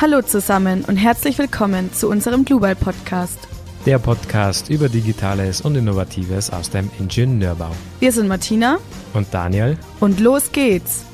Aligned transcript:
Hallo 0.00 0.22
zusammen 0.22 0.82
und 0.86 0.96
herzlich 0.96 1.38
willkommen 1.38 1.92
zu 1.92 2.08
unserem 2.08 2.46
Global 2.46 2.74
Podcast. 2.74 3.46
Der 3.84 3.98
Podcast 3.98 4.70
über 4.70 4.88
Digitales 4.88 5.60
und 5.60 5.76
Innovatives 5.76 6.48
aus 6.48 6.70
dem 6.70 6.90
Ingenieurbau. 6.98 7.72
Wir 7.98 8.10
sind 8.10 8.26
Martina 8.26 8.78
und 9.12 9.26
Daniel 9.30 9.76
und 10.00 10.18
los 10.18 10.52
geht's. 10.52 11.04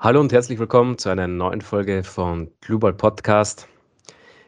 Hallo 0.00 0.18
und 0.18 0.32
herzlich 0.32 0.58
willkommen 0.58 0.98
zu 0.98 1.08
einer 1.08 1.28
neuen 1.28 1.60
Folge 1.60 2.02
von 2.02 2.50
Global 2.60 2.92
Podcast. 2.92 3.68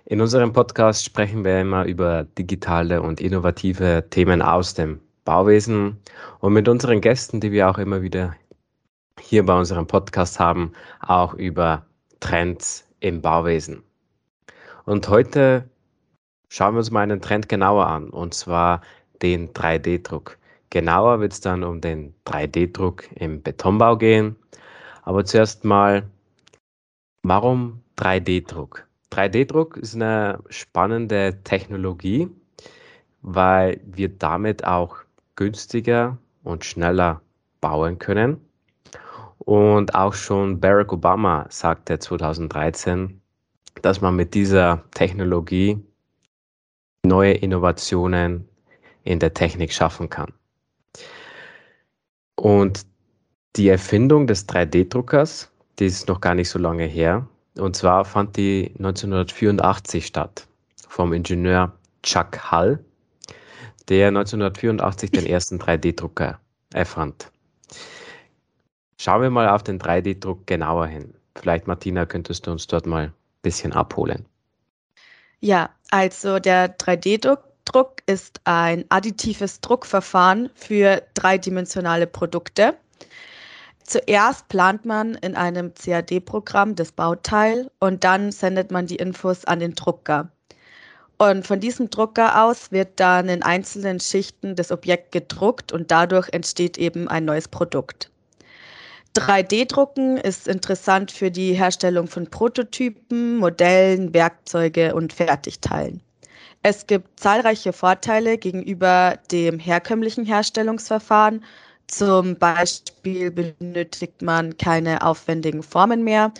In 0.07 0.21
unserem 0.21 0.53
Podcast 0.53 1.05
sprechen 1.05 1.45
wir 1.45 1.61
immer 1.61 1.85
über 1.85 2.25
digitale 2.25 3.01
und 3.01 3.21
innovative 3.21 4.07
Themen 4.11 4.43
aus 4.43 4.75
dem 4.75 5.03
Bauwesen 5.25 5.99
und 6.41 6.53
mit 6.53 6.69
unseren 6.69 7.01
Gästen, 7.01 7.39
die 7.39 7.53
wir 7.53 7.71
auch 7.71 7.79
immer 7.79 8.03
wieder 8.03 8.35
hier 9.21 9.45
bei 9.45 9.59
unserem 9.59 9.87
Podcast 9.87 10.39
haben, 10.41 10.73
auch 11.01 11.35
über 11.35 11.85
Trends 12.21 12.87
im 13.01 13.21
Bauwesen. 13.21 13.83
Und 14.85 15.09
heute 15.09 15.69
schauen 16.49 16.75
wir 16.75 16.79
uns 16.79 16.91
mal 16.91 17.03
einen 17.03 17.21
Trend 17.21 17.49
genauer 17.49 17.87
an, 17.87 18.11
und 18.11 18.35
zwar 18.35 18.81
den 19.23 19.53
3D-Druck. 19.53 20.39
Genauer 20.71 21.21
wird 21.21 21.33
es 21.33 21.41
dann 21.41 21.65
um 21.65 21.81
den 21.81 22.15
3D-Druck 22.27 23.05
im 23.15 23.43
Betonbau 23.43 23.97
gehen. 23.97 24.37
Aber 25.03 25.25
zuerst 25.25 25.65
mal, 25.65 26.05
warum 27.23 27.83
3D-Druck? 27.97 28.87
3D-Druck 29.11 29.77
ist 29.79 29.95
eine 29.95 30.41
spannende 30.51 31.43
Technologie, 31.45 32.29
weil 33.23 33.81
wir 33.85 34.09
damit 34.09 34.65
auch 34.65 34.97
günstiger 35.37 36.19
und 36.45 36.65
schneller 36.65 37.23
bauen 37.61 37.99
können. 37.99 38.48
Und 39.49 39.95
auch 39.95 40.13
schon 40.13 40.61
Barack 40.61 40.93
Obama 40.93 41.47
sagte 41.49 41.99
2013, 41.99 43.19
dass 43.81 44.03
man 44.03 44.15
mit 44.15 44.35
dieser 44.35 44.85
Technologie 44.91 45.83
neue 47.03 47.33
Innovationen 47.33 48.47
in 49.05 49.21
der 49.21 49.33
Technik 49.33 49.73
schaffen 49.73 50.11
kann. 50.11 50.35
Und 52.35 52.85
die 53.57 53.71
Erfindung 53.71 54.27
des 54.27 54.47
3D-Druckers, 54.47 55.51
die 55.79 55.87
ist 55.87 56.09
noch 56.09 56.21
gar 56.21 56.35
nicht 56.35 56.51
so 56.51 56.59
lange 56.59 56.85
her. 56.85 57.27
Und 57.57 57.75
zwar 57.75 58.05
fand 58.05 58.37
die 58.37 58.75
1984 58.77 60.05
statt 60.05 60.47
vom 60.91 61.15
Ingenieur 61.15 61.73
Chuck 62.03 62.53
Hull, 62.53 62.85
der 63.89 64.09
1984 64.09 65.11
den 65.11 65.25
ersten 65.25 65.59
3D-Drucker 65.59 66.39
erfand. 66.75 67.33
Schauen 69.01 69.23
wir 69.23 69.31
mal 69.31 69.49
auf 69.49 69.63
den 69.63 69.79
3D-Druck 69.79 70.47
genauer 70.47 70.89
hin. 70.89 71.15
Vielleicht, 71.37 71.69
Martina, 71.69 72.05
könntest 72.05 72.47
du 72.47 72.51
uns 72.51 72.67
dort 72.67 72.85
mal 72.85 73.05
ein 73.05 73.15
bisschen 73.43 73.73
abholen. 73.73 74.27
Ja, 75.41 75.71
also 75.91 76.41
der 76.41 76.77
3D-Druck 76.77 78.03
ist 78.07 78.41
ein 78.43 78.85
additives 78.89 79.61
Druckverfahren 79.61 80.51
für 80.57 81.03
dreidimensionale 81.15 82.09
Produkte. 82.09 82.75
Zuerst 83.85 84.49
plant 84.49 84.85
man 84.85 85.15
in 85.15 85.37
einem 85.37 85.73
CAD-Programm 85.75 86.75
das 86.75 86.91
Bauteil 86.91 87.71
und 87.79 88.03
dann 88.03 88.33
sendet 88.33 88.73
man 88.73 88.87
die 88.87 88.97
Infos 88.97 89.45
an 89.45 89.61
den 89.61 89.77
Drucker. 89.77 90.31
Und 91.19 91.47
von 91.47 91.61
diesem 91.61 91.89
Drucker 91.89 92.45
aus 92.45 92.73
wird 92.73 92.99
dann 93.01 93.29
in 93.29 93.45
einzelnen 93.45 94.01
Schichten 94.01 94.57
das 94.57 94.73
Objekt 94.73 95.13
gedruckt 95.13 95.73
und 95.73 95.91
dadurch 95.91 96.29
entsteht 96.33 96.79
eben 96.79 97.07
ein 97.09 97.25
neues 97.25 97.47
Produkt. 97.47 98.11
3D-Drucken 99.19 100.17
ist 100.17 100.47
interessant 100.47 101.11
für 101.11 101.31
die 101.31 101.53
Herstellung 101.53 102.07
von 102.07 102.29
Prototypen, 102.29 103.37
Modellen, 103.39 104.15
Werkzeuge 104.15 104.95
und 104.95 105.13
Fertigteilen. 105.13 106.01
Es 106.63 106.87
gibt 106.87 107.19
zahlreiche 107.19 107.73
Vorteile 107.73 108.39
gegenüber 108.39 109.19
dem 109.33 109.59
herkömmlichen 109.59 110.25
Herstellungsverfahren. 110.25 111.45
Zum 111.89 112.37
Beispiel 112.37 113.31
benötigt 113.31 114.23
man 114.23 114.57
keine 114.57 115.03
aufwendigen 115.05 115.63
Formen 115.63 116.05
mehr 116.05 116.33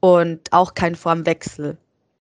und 0.00 0.52
auch 0.52 0.74
keinen 0.74 0.96
Formwechsel. 0.96 1.76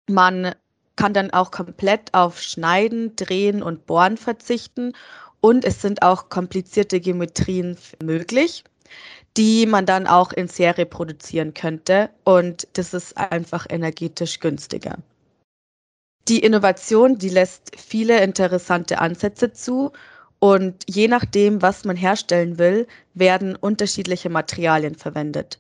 Man 0.08 0.54
kann 0.96 1.12
dann 1.12 1.32
auch 1.32 1.50
komplett 1.50 2.14
auf 2.14 2.40
Schneiden, 2.40 3.16
Drehen 3.16 3.62
und 3.62 3.86
Bohren 3.86 4.16
verzichten 4.16 4.92
und 5.40 5.64
es 5.64 5.82
sind 5.82 6.02
auch 6.02 6.28
komplizierte 6.28 7.00
Geometrien 7.00 7.76
möglich 8.02 8.64
die 9.36 9.66
man 9.66 9.86
dann 9.86 10.06
auch 10.06 10.32
in 10.32 10.48
Serie 10.48 10.86
produzieren 10.86 11.54
könnte. 11.54 12.10
Und 12.24 12.66
das 12.72 12.94
ist 12.94 13.16
einfach 13.16 13.66
energetisch 13.68 14.40
günstiger. 14.40 14.98
Die 16.28 16.40
Innovation, 16.40 17.18
die 17.18 17.28
lässt 17.28 17.72
viele 17.76 18.22
interessante 18.22 18.98
Ansätze 18.98 19.52
zu. 19.52 19.92
Und 20.40 20.84
je 20.86 21.08
nachdem, 21.08 21.62
was 21.62 21.84
man 21.84 21.96
herstellen 21.96 22.58
will, 22.58 22.86
werden 23.14 23.56
unterschiedliche 23.56 24.28
Materialien 24.28 24.94
verwendet. 24.94 25.58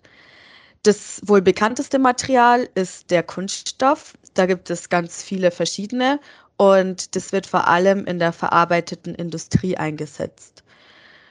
Das 0.82 1.20
wohl 1.24 1.42
bekannteste 1.42 1.98
Material 1.98 2.68
ist 2.74 3.10
der 3.10 3.22
Kunststoff. 3.22 4.14
Da 4.34 4.46
gibt 4.46 4.70
es 4.70 4.88
ganz 4.88 5.22
viele 5.22 5.50
verschiedene 5.50 6.20
und 6.56 7.16
das 7.16 7.32
wird 7.32 7.46
vor 7.46 7.66
allem 7.66 8.04
in 8.04 8.18
der 8.18 8.32
verarbeiteten 8.32 9.14
Industrie 9.14 9.76
eingesetzt. 9.76 10.62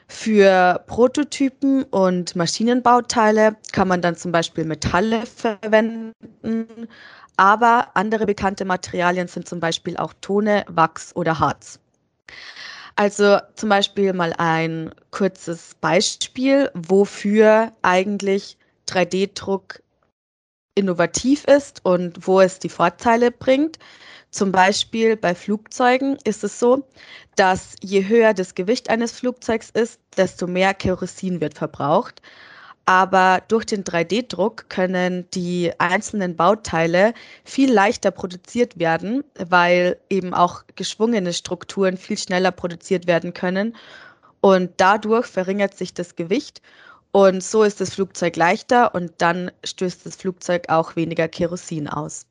Für 0.09 0.84
Prototypen 0.88 1.84
und 1.84 2.35
Maschinenbauteile 2.35 3.57
kann 3.73 3.88
man 3.90 4.01
dann 4.01 4.16
zum 4.16 4.31
Beispiel 4.31 4.63
Metalle 4.63 5.25
verwenden, 5.25 6.88
aber 7.35 7.90
andere 7.94 8.25
bekannte 8.25 8.63
Materialien 8.63 9.28
sind 9.28 9.47
zum 9.47 9.59
Beispiel 9.59 9.97
auch 9.97 10.13
Tone, 10.22 10.63
Wachs 10.69 11.13
oder 11.16 11.40
Harz. 11.40 11.79
Also 12.95 13.38
zum 13.56 13.69
Beispiel 13.69 14.13
mal 14.13 14.34
ein 14.38 14.91
kurzes 15.12 15.75
Beispiel, 15.81 16.72
wofür 16.74 17.74
eigentlich 17.81 18.57
3D-Druck 18.88 19.84
innovativ 20.74 21.44
ist 21.45 21.84
und 21.85 22.25
wo 22.25 22.39
es 22.39 22.59
die 22.59 22.69
Vorteile 22.69 23.31
bringt. 23.31 23.78
Zum 24.37 24.51
Beispiel 24.51 25.17
bei 25.17 25.33
Flugzeugen 25.33 26.15
ist 26.23 26.43
es 26.43 26.59
so, 26.59 26.83
dass 27.37 27.73
je 27.81 28.07
höher 28.07 28.35
das 28.35 28.53
Gewicht 28.53 28.87
eines 28.87 29.13
Flugzeugs 29.13 29.71
ist, 29.71 29.99
desto 30.15 30.45
mehr 30.45 30.75
Kerosin 30.75 31.41
wird 31.41 31.55
verbraucht. 31.55 32.21
Aber 32.85 33.41
durch 33.47 33.65
den 33.65 33.83
3D-Druck 33.83 34.69
können 34.69 35.27
die 35.33 35.71
einzelnen 35.79 36.35
Bauteile 36.35 37.15
viel 37.45 37.73
leichter 37.73 38.11
produziert 38.11 38.77
werden, 38.77 39.23
weil 39.43 39.97
eben 40.11 40.35
auch 40.35 40.65
geschwungene 40.75 41.33
Strukturen 41.33 41.97
viel 41.97 42.19
schneller 42.19 42.51
produziert 42.51 43.07
werden 43.07 43.33
können. 43.33 43.75
Und 44.39 44.69
dadurch 44.77 45.25
verringert 45.25 45.75
sich 45.75 45.95
das 45.95 46.15
Gewicht 46.15 46.61
und 47.11 47.41
so 47.41 47.63
ist 47.63 47.81
das 47.81 47.95
Flugzeug 47.95 48.35
leichter 48.35 48.93
und 48.93 49.13
dann 49.17 49.49
stößt 49.63 50.05
das 50.05 50.15
Flugzeug 50.15 50.69
auch 50.69 50.95
weniger 50.95 51.27
Kerosin 51.27 51.87
aus. 51.87 52.26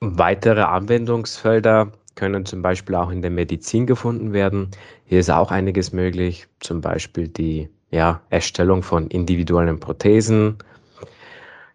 Weitere 0.00 0.62
Anwendungsfelder 0.62 1.90
können 2.14 2.46
zum 2.46 2.62
Beispiel 2.62 2.94
auch 2.94 3.10
in 3.10 3.20
der 3.20 3.32
Medizin 3.32 3.84
gefunden 3.84 4.32
werden. 4.32 4.70
Hier 5.06 5.18
ist 5.18 5.30
auch 5.30 5.50
einiges 5.50 5.92
möglich, 5.92 6.46
zum 6.60 6.80
Beispiel 6.80 7.26
die 7.26 7.68
ja, 7.90 8.20
Erstellung 8.30 8.84
von 8.84 9.08
individuellen 9.08 9.80
Prothesen. 9.80 10.58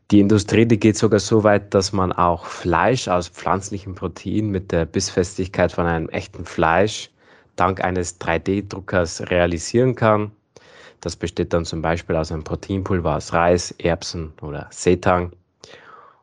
Die 0.09 0.21
Industrie, 0.21 0.65
die 0.65 0.79
geht 0.79 0.95
sogar 0.95 1.19
so 1.19 1.43
weit, 1.43 1.73
dass 1.73 1.91
man 1.91 2.13
auch 2.13 2.45
Fleisch 2.45 3.09
aus 3.09 3.27
pflanzlichen 3.27 3.93
Proteinen 3.93 4.51
mit 4.51 4.71
der 4.71 4.85
Bissfestigkeit 4.85 5.73
von 5.73 5.85
einem 5.85 6.07
echten 6.07 6.45
Fleisch 6.45 7.09
dank 7.57 7.83
eines 7.83 8.21
3D-Druckers 8.21 9.29
realisieren 9.31 9.95
kann. 9.95 10.31
Das 11.01 11.17
besteht 11.17 11.51
dann 11.51 11.65
zum 11.65 11.81
Beispiel 11.81 12.15
aus 12.15 12.31
einem 12.31 12.45
Proteinpulver 12.45 13.17
aus 13.17 13.33
Reis, 13.33 13.71
Erbsen 13.79 14.31
oder 14.41 14.67
Seetang. 14.71 15.33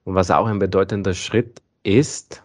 Und 0.04 0.14
was 0.14 0.30
auch 0.30 0.46
ein 0.46 0.58
bedeutender 0.58 1.12
Schritt 1.12 1.60
ist, 1.82 2.42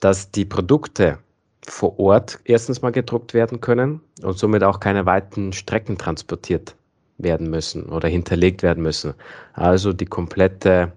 dass 0.00 0.30
die 0.30 0.44
Produkte 0.44 1.18
vor 1.64 1.98
Ort 1.98 2.40
erstens 2.44 2.82
mal 2.82 2.92
gedruckt 2.92 3.34
werden 3.34 3.60
können 3.60 4.00
und 4.22 4.38
somit 4.38 4.62
auch 4.62 4.80
keine 4.80 5.06
weiten 5.06 5.52
Strecken 5.52 5.98
transportiert 5.98 6.74
werden 7.18 7.50
müssen 7.50 7.86
oder 7.86 8.08
hinterlegt 8.08 8.62
werden 8.62 8.82
müssen. 8.82 9.14
Also 9.52 9.92
die 9.92 10.06
komplette 10.06 10.92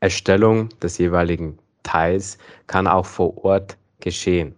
Erstellung 0.00 0.68
des 0.80 0.98
jeweiligen 0.98 1.58
Teils 1.82 2.38
kann 2.66 2.86
auch 2.86 3.06
vor 3.06 3.44
Ort 3.44 3.76
geschehen. 4.00 4.54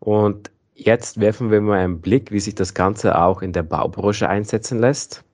Und 0.00 0.50
jetzt 0.74 1.20
werfen 1.20 1.50
wir 1.50 1.60
mal 1.60 1.78
einen 1.78 2.00
Blick, 2.00 2.32
wie 2.32 2.40
sich 2.40 2.54
das 2.54 2.74
Ganze 2.74 3.18
auch 3.18 3.42
in 3.42 3.52
der 3.52 3.62
Baubranche 3.62 4.28
einsetzen 4.28 4.80
lässt 4.80 5.24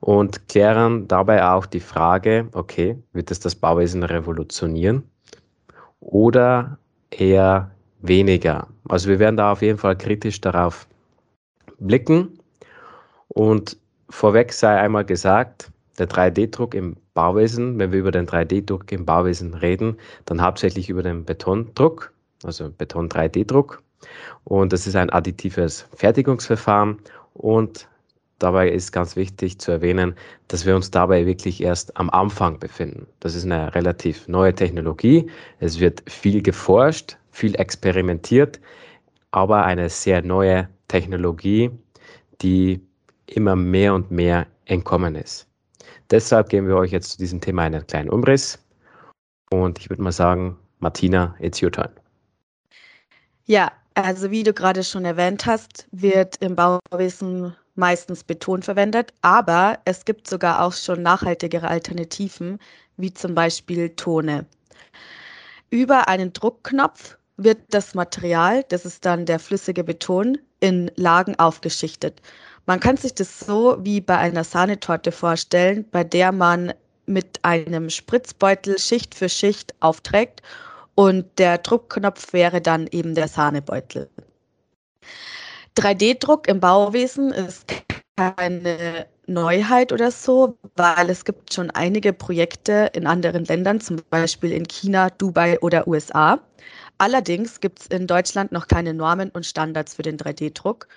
und 0.00 0.48
klären 0.48 1.08
dabei 1.08 1.44
auch 1.44 1.66
die 1.66 1.80
Frage, 1.80 2.48
okay, 2.52 2.96
wird 3.12 3.30
es 3.30 3.40
das 3.40 3.54
Bauwesen 3.54 4.02
revolutionieren 4.02 5.02
oder 6.00 6.78
eher 7.10 7.70
weniger? 8.00 8.68
Also 8.88 9.08
wir 9.08 9.18
werden 9.18 9.36
da 9.36 9.52
auf 9.52 9.62
jeden 9.62 9.78
Fall 9.78 9.96
kritisch 9.96 10.40
darauf 10.40 10.86
blicken 11.78 12.38
und 13.28 13.76
vorweg 14.08 14.52
sei 14.52 14.78
einmal 14.78 15.04
gesagt, 15.04 15.70
der 15.98 16.08
3D-Druck 16.08 16.74
im 16.74 16.96
Bauwesen, 17.14 17.78
wenn 17.78 17.92
wir 17.92 18.00
über 18.00 18.10
den 18.10 18.26
3D-Druck 18.26 18.92
im 18.92 19.06
Bauwesen 19.06 19.54
reden, 19.54 19.96
dann 20.26 20.42
hauptsächlich 20.42 20.90
über 20.90 21.02
den 21.02 21.24
Betondruck, 21.24 22.12
also 22.44 22.70
Beton-3D-Druck. 22.70 23.82
Und 24.44 24.72
das 24.72 24.86
ist 24.86 24.94
ein 24.94 25.10
additives 25.10 25.86
Fertigungsverfahren 25.94 26.98
und 27.32 27.88
Dabei 28.38 28.68
ist 28.68 28.92
ganz 28.92 29.16
wichtig 29.16 29.58
zu 29.58 29.72
erwähnen, 29.72 30.14
dass 30.48 30.66
wir 30.66 30.76
uns 30.76 30.90
dabei 30.90 31.24
wirklich 31.24 31.62
erst 31.62 31.96
am 31.96 32.10
Anfang 32.10 32.58
befinden. 32.58 33.06
Das 33.20 33.34
ist 33.34 33.44
eine 33.44 33.74
relativ 33.74 34.28
neue 34.28 34.54
Technologie. 34.54 35.30
Es 35.58 35.80
wird 35.80 36.02
viel 36.10 36.42
geforscht, 36.42 37.16
viel 37.30 37.54
experimentiert, 37.58 38.60
aber 39.30 39.64
eine 39.64 39.88
sehr 39.88 40.22
neue 40.22 40.68
Technologie, 40.88 41.70
die 42.42 42.80
immer 43.26 43.56
mehr 43.56 43.94
und 43.94 44.10
mehr 44.10 44.46
entkommen 44.66 45.14
ist. 45.14 45.48
Deshalb 46.10 46.50
geben 46.50 46.68
wir 46.68 46.76
euch 46.76 46.92
jetzt 46.92 47.12
zu 47.12 47.18
diesem 47.18 47.40
Thema 47.40 47.62
einen 47.62 47.86
kleinen 47.86 48.10
Umriss. 48.10 48.58
Und 49.50 49.78
ich 49.78 49.88
würde 49.88 50.02
mal 50.02 50.12
sagen, 50.12 50.58
Martina, 50.78 51.34
it's 51.40 51.62
your 51.62 51.72
turn. 51.72 51.90
Ja, 53.46 53.72
also 53.94 54.30
wie 54.30 54.42
du 54.42 54.52
gerade 54.52 54.84
schon 54.84 55.04
erwähnt 55.04 55.46
hast, 55.46 55.88
wird 55.90 56.36
im 56.40 56.54
Bauwesen 56.54 57.56
meistens 57.76 58.24
Beton 58.24 58.62
verwendet, 58.62 59.12
aber 59.22 59.78
es 59.84 60.04
gibt 60.04 60.28
sogar 60.28 60.62
auch 60.62 60.72
schon 60.72 61.02
nachhaltigere 61.02 61.68
Alternativen, 61.68 62.58
wie 62.96 63.12
zum 63.12 63.34
Beispiel 63.34 63.90
Tone. 63.90 64.46
Über 65.70 66.08
einen 66.08 66.32
Druckknopf 66.32 67.18
wird 67.36 67.58
das 67.70 67.94
Material, 67.94 68.64
das 68.68 68.84
ist 68.84 69.04
dann 69.04 69.26
der 69.26 69.38
flüssige 69.38 69.84
Beton, 69.84 70.38
in 70.60 70.90
Lagen 70.96 71.38
aufgeschichtet. 71.38 72.20
Man 72.64 72.80
kann 72.80 72.96
sich 72.96 73.14
das 73.14 73.40
so 73.40 73.76
wie 73.80 74.00
bei 74.00 74.16
einer 74.16 74.44
Sahnetorte 74.44 75.12
vorstellen, 75.12 75.86
bei 75.90 76.02
der 76.02 76.32
man 76.32 76.72
mit 77.06 77.44
einem 77.44 77.90
Spritzbeutel 77.90 78.78
Schicht 78.78 79.14
für 79.14 79.28
Schicht 79.28 79.74
aufträgt 79.80 80.42
und 80.94 81.26
der 81.38 81.58
Druckknopf 81.58 82.32
wäre 82.32 82.60
dann 82.60 82.86
eben 82.88 83.14
der 83.14 83.28
Sahnebeutel. 83.28 84.08
3D-Druck 85.76 86.48
im 86.48 86.60
Bauwesen 86.60 87.32
ist 87.32 87.66
keine 88.16 89.06
Neuheit 89.26 89.92
oder 89.92 90.10
so, 90.10 90.56
weil 90.76 91.10
es 91.10 91.24
gibt 91.24 91.52
schon 91.52 91.70
einige 91.70 92.12
Projekte 92.12 92.90
in 92.94 93.06
anderen 93.06 93.44
Ländern, 93.44 93.80
zum 93.80 94.00
Beispiel 94.08 94.52
in 94.52 94.66
China, 94.66 95.10
Dubai 95.10 95.60
oder 95.60 95.86
USA. 95.86 96.40
Allerdings 96.98 97.60
gibt 97.60 97.80
es 97.80 97.86
in 97.88 98.06
Deutschland 98.06 98.52
noch 98.52 98.68
keine 98.68 98.94
Normen 98.94 99.30
und 99.30 99.44
Standards 99.44 99.94
für 99.94 100.02
den 100.02 100.16
3D-Druck. 100.16 100.88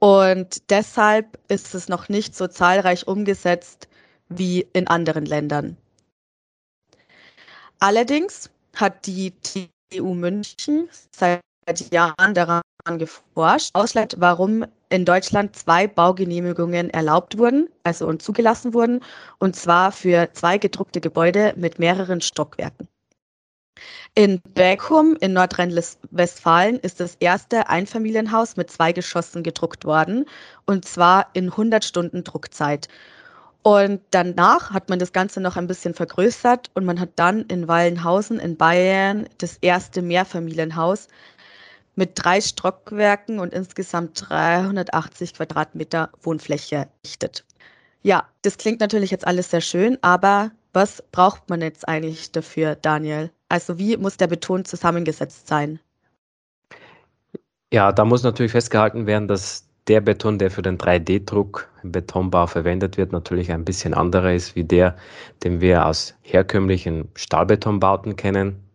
Und 0.00 0.70
deshalb 0.70 1.38
ist 1.48 1.74
es 1.74 1.88
noch 1.88 2.08
nicht 2.08 2.34
so 2.34 2.48
zahlreich 2.48 3.06
umgesetzt 3.06 3.88
wie 4.28 4.66
in 4.72 4.88
anderen 4.88 5.24
Ländern. 5.24 5.76
Allerdings 7.78 8.50
hat 8.74 9.06
die 9.06 9.32
TU 9.40 10.14
München 10.14 10.88
seit 11.12 11.40
Jahren 11.92 12.34
daran 12.34 12.62
geforscht, 12.98 13.70
ausschlägt, 13.74 14.16
warum 14.18 14.64
in 14.88 15.04
Deutschland 15.04 15.56
zwei 15.56 15.86
Baugenehmigungen 15.86 16.90
erlaubt 16.90 17.38
wurden, 17.38 17.68
also 17.82 18.06
und 18.06 18.22
zugelassen 18.22 18.72
wurden, 18.72 19.00
und 19.38 19.56
zwar 19.56 19.92
für 19.92 20.30
zwei 20.32 20.58
gedruckte 20.58 21.00
Gebäude 21.00 21.52
mit 21.56 21.78
mehreren 21.78 22.20
Stockwerken. 22.20 22.88
In 24.14 24.40
Beckum 24.54 25.16
in 25.20 25.34
Nordrhein-Westfalen 25.34 26.78
ist 26.78 27.00
das 27.00 27.16
erste 27.20 27.68
Einfamilienhaus 27.68 28.56
mit 28.56 28.70
zwei 28.70 28.92
Geschossen 28.92 29.42
gedruckt 29.42 29.84
worden, 29.84 30.24
und 30.64 30.86
zwar 30.86 31.26
in 31.34 31.50
100 31.50 31.84
Stunden 31.84 32.24
Druckzeit. 32.24 32.88
Und 33.62 34.00
danach 34.12 34.70
hat 34.70 34.88
man 34.88 35.00
das 35.00 35.12
Ganze 35.12 35.40
noch 35.40 35.56
ein 35.56 35.66
bisschen 35.66 35.92
vergrößert 35.92 36.70
und 36.74 36.84
man 36.84 37.00
hat 37.00 37.10
dann 37.16 37.42
in 37.46 37.66
Wallenhausen 37.66 38.38
in 38.38 38.56
Bayern 38.56 39.28
das 39.38 39.58
erste 39.60 40.02
Mehrfamilienhaus 40.02 41.08
mit 41.96 42.12
drei 42.14 42.40
Stockwerken 42.40 43.40
und 43.40 43.52
insgesamt 43.52 44.28
380 44.28 45.34
Quadratmeter 45.34 46.10
Wohnfläche 46.22 46.88
errichtet. 47.04 47.44
Ja, 48.02 48.28
das 48.42 48.58
klingt 48.58 48.80
natürlich 48.80 49.10
jetzt 49.10 49.26
alles 49.26 49.50
sehr 49.50 49.62
schön, 49.62 49.98
aber 50.02 50.52
was 50.72 51.02
braucht 51.10 51.48
man 51.48 51.62
jetzt 51.62 51.88
eigentlich 51.88 52.30
dafür, 52.30 52.76
Daniel? 52.76 53.30
Also 53.48 53.78
wie 53.78 53.96
muss 53.96 54.16
der 54.18 54.26
Beton 54.26 54.64
zusammengesetzt 54.64 55.48
sein? 55.48 55.80
Ja, 57.72 57.90
da 57.90 58.04
muss 58.04 58.22
natürlich 58.22 58.52
festgehalten 58.52 59.06
werden, 59.06 59.26
dass 59.26 59.66
der 59.88 60.00
Beton, 60.00 60.38
der 60.38 60.50
für 60.50 60.62
den 60.62 60.78
3D-Druck 60.78 61.68
im 61.82 61.92
Betonbau 61.92 62.46
verwendet 62.46 62.96
wird, 62.96 63.12
natürlich 63.12 63.52
ein 63.52 63.64
bisschen 63.64 63.94
anderer 63.94 64.32
ist 64.32 64.54
wie 64.54 64.64
der, 64.64 64.96
den 65.44 65.60
wir 65.60 65.86
aus 65.86 66.14
herkömmlichen 66.22 67.08
Stahlbetonbauten 67.14 68.16
kennen. 68.16 68.65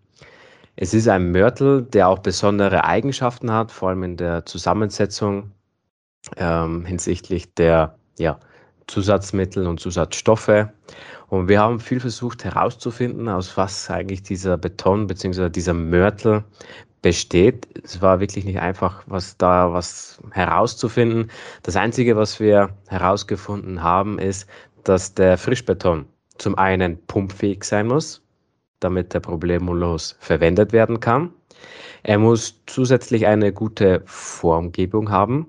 Es 0.76 0.94
ist 0.94 1.08
ein 1.08 1.32
Mörtel, 1.32 1.84
der 1.84 2.08
auch 2.08 2.20
besondere 2.20 2.86
Eigenschaften 2.86 3.52
hat, 3.52 3.72
vor 3.72 3.90
allem 3.90 4.04
in 4.04 4.18
der 4.18 4.46
Zusammensetzung 4.46 5.52
ähm, 6.38 6.86
hinsichtlich 6.86 7.54
der 7.54 7.96
ja, 8.18 8.40
Zusatzmittel 8.88 9.68
und 9.68 9.80
Zusatzstoffe. 9.80 10.68
Und 11.28 11.48
wir 11.48 11.60
haben 11.60 11.80
viel 11.80 12.00
versucht 12.00 12.44
herauszufinden, 12.44 13.30
aus 13.30 13.58
was 13.58 13.90
eigentlich 13.90 14.24
dieser 14.24 14.58
Beton 14.58 15.08
bzw. 15.08 15.50
dieser 15.50 15.74
Mörtel 15.74 16.44
besteht. 17.02 17.68
Es 17.84 18.02
war 18.02 18.20
wirklich 18.20 18.46
nicht 18.46 18.60
einfach, 18.60 19.04
was 19.08 19.38
da 19.38 19.74
was 19.74 20.22
herauszufinden. 20.32 21.32
Das 21.64 21.76
Einzige, 21.76 22.16
was 22.16 22.40
wir 22.40 22.70
herausgefunden 22.88 23.82
haben, 23.84 24.20
ist, 24.20 24.48
dass 24.84 25.14
der 25.14 25.38
Frischbeton 25.38 26.06
zum 26.38 26.58
einen 26.58 26.98
pumpfähig 27.08 27.64
sein 27.64 27.88
muss 27.88 28.22
damit 28.82 29.14
er 29.14 29.22
problemlos 29.22 30.18
verwendet 30.20 30.74
werden 30.74 31.00
kann. 31.00 31.32
Er 32.04 32.18
muss 32.18 32.62
zusätzlich 32.66 33.28
eine 33.28 33.54
gute 33.54 34.02
Formgebung 34.06 35.10
haben, 35.10 35.48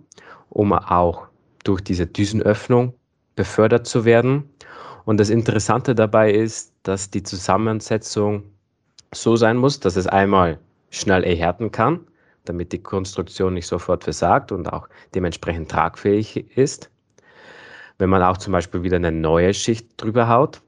um 0.51 0.73
auch 0.73 1.27
durch 1.65 1.81
diese 1.81 2.07
Düsenöffnung 2.07 2.95
befördert 3.35 3.87
zu 3.87 4.05
werden. 4.05 4.49
Und 5.05 5.19
das 5.19 5.31
Interessante 5.31 5.95
dabei 5.95 6.31
ist, 6.33 6.73
dass 6.83 7.11
die 7.11 7.23
Zusammensetzung 7.23 8.45
so 9.13 9.37
sein 9.37 9.57
muss, 9.57 9.81
dass 9.81 9.97
es 9.97 10.07
einmal 10.07 10.59
schnell 10.91 11.25
erhärten 11.25 11.73
kann, 11.73 12.01
damit 12.45 12.73
die 12.73 12.83
Konstruktion 12.83 13.55
nicht 13.55 13.67
sofort 13.67 14.05
versagt 14.05 14.53
und 14.53 14.73
auch 14.73 14.89
dementsprechend 15.15 15.71
tragfähig 15.71 16.57
ist. 16.57 16.91
Wenn 17.99 18.11
man 18.11 18.23
auch 18.23 18.37
zum 18.37 18.53
Beispiel 18.53 18.83
wieder 18.83 18.97
eine 18.97 19.13
neue 19.13 19.55
Schicht 19.55 19.89
drüber 19.97 20.29
haut, 20.29 20.61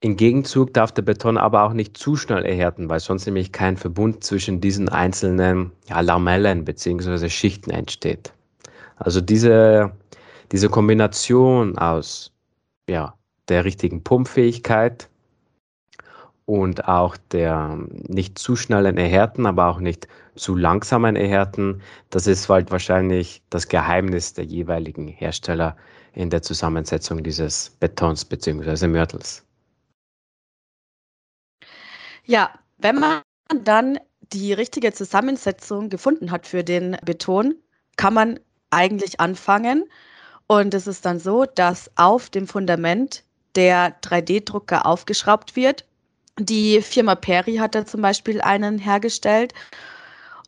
im 0.00 0.16
Gegenzug 0.16 0.72
darf 0.72 0.92
der 0.92 1.02
Beton 1.02 1.36
aber 1.36 1.62
auch 1.62 1.74
nicht 1.74 1.96
zu 1.96 2.16
schnell 2.16 2.44
erhärten, 2.44 2.88
weil 2.88 3.00
sonst 3.00 3.26
nämlich 3.26 3.52
kein 3.52 3.76
Verbund 3.76 4.24
zwischen 4.24 4.60
diesen 4.60 4.88
einzelnen 4.88 5.72
ja, 5.88 6.00
Lamellen 6.00 6.64
bzw. 6.64 7.28
Schichten 7.28 7.70
entsteht. 7.70 8.32
Also 8.96 9.20
diese, 9.20 9.92
diese 10.52 10.70
Kombination 10.70 11.76
aus 11.76 12.32
ja, 12.88 13.14
der 13.48 13.64
richtigen 13.64 14.02
Pumpfähigkeit 14.02 15.10
und 16.46 16.88
auch 16.88 17.16
der 17.30 17.78
nicht 17.90 18.38
zu 18.38 18.56
schnellen 18.56 18.96
Erhärten, 18.96 19.44
aber 19.44 19.66
auch 19.66 19.80
nicht 19.80 20.08
zu 20.34 20.56
langsamen 20.56 21.14
Erhärten, 21.14 21.82
das 22.08 22.26
ist 22.26 22.48
halt 22.48 22.70
wahrscheinlich 22.70 23.42
das 23.50 23.68
Geheimnis 23.68 24.32
der 24.32 24.44
jeweiligen 24.46 25.08
Hersteller 25.08 25.76
in 26.14 26.30
der 26.30 26.40
Zusammensetzung 26.40 27.22
dieses 27.22 27.76
Betons 27.80 28.24
bzw. 28.24 28.86
Mörtels. 28.88 29.44
Ja, 32.30 32.52
wenn 32.78 33.00
man 33.00 33.22
dann 33.64 33.98
die 34.32 34.52
richtige 34.52 34.92
Zusammensetzung 34.92 35.88
gefunden 35.88 36.30
hat 36.30 36.46
für 36.46 36.62
den 36.62 36.96
Beton, 37.04 37.56
kann 37.96 38.14
man 38.14 38.38
eigentlich 38.70 39.18
anfangen. 39.18 39.90
Und 40.46 40.72
es 40.72 40.86
ist 40.86 41.04
dann 41.04 41.18
so, 41.18 41.44
dass 41.44 41.90
auf 41.96 42.30
dem 42.30 42.46
Fundament 42.46 43.24
der 43.56 44.00
3D-Drucker 44.02 44.86
aufgeschraubt 44.86 45.56
wird. 45.56 45.84
Die 46.38 46.80
Firma 46.82 47.16
Peri 47.16 47.56
hat 47.56 47.74
da 47.74 47.84
zum 47.84 48.00
Beispiel 48.00 48.40
einen 48.40 48.78
hergestellt. 48.78 49.52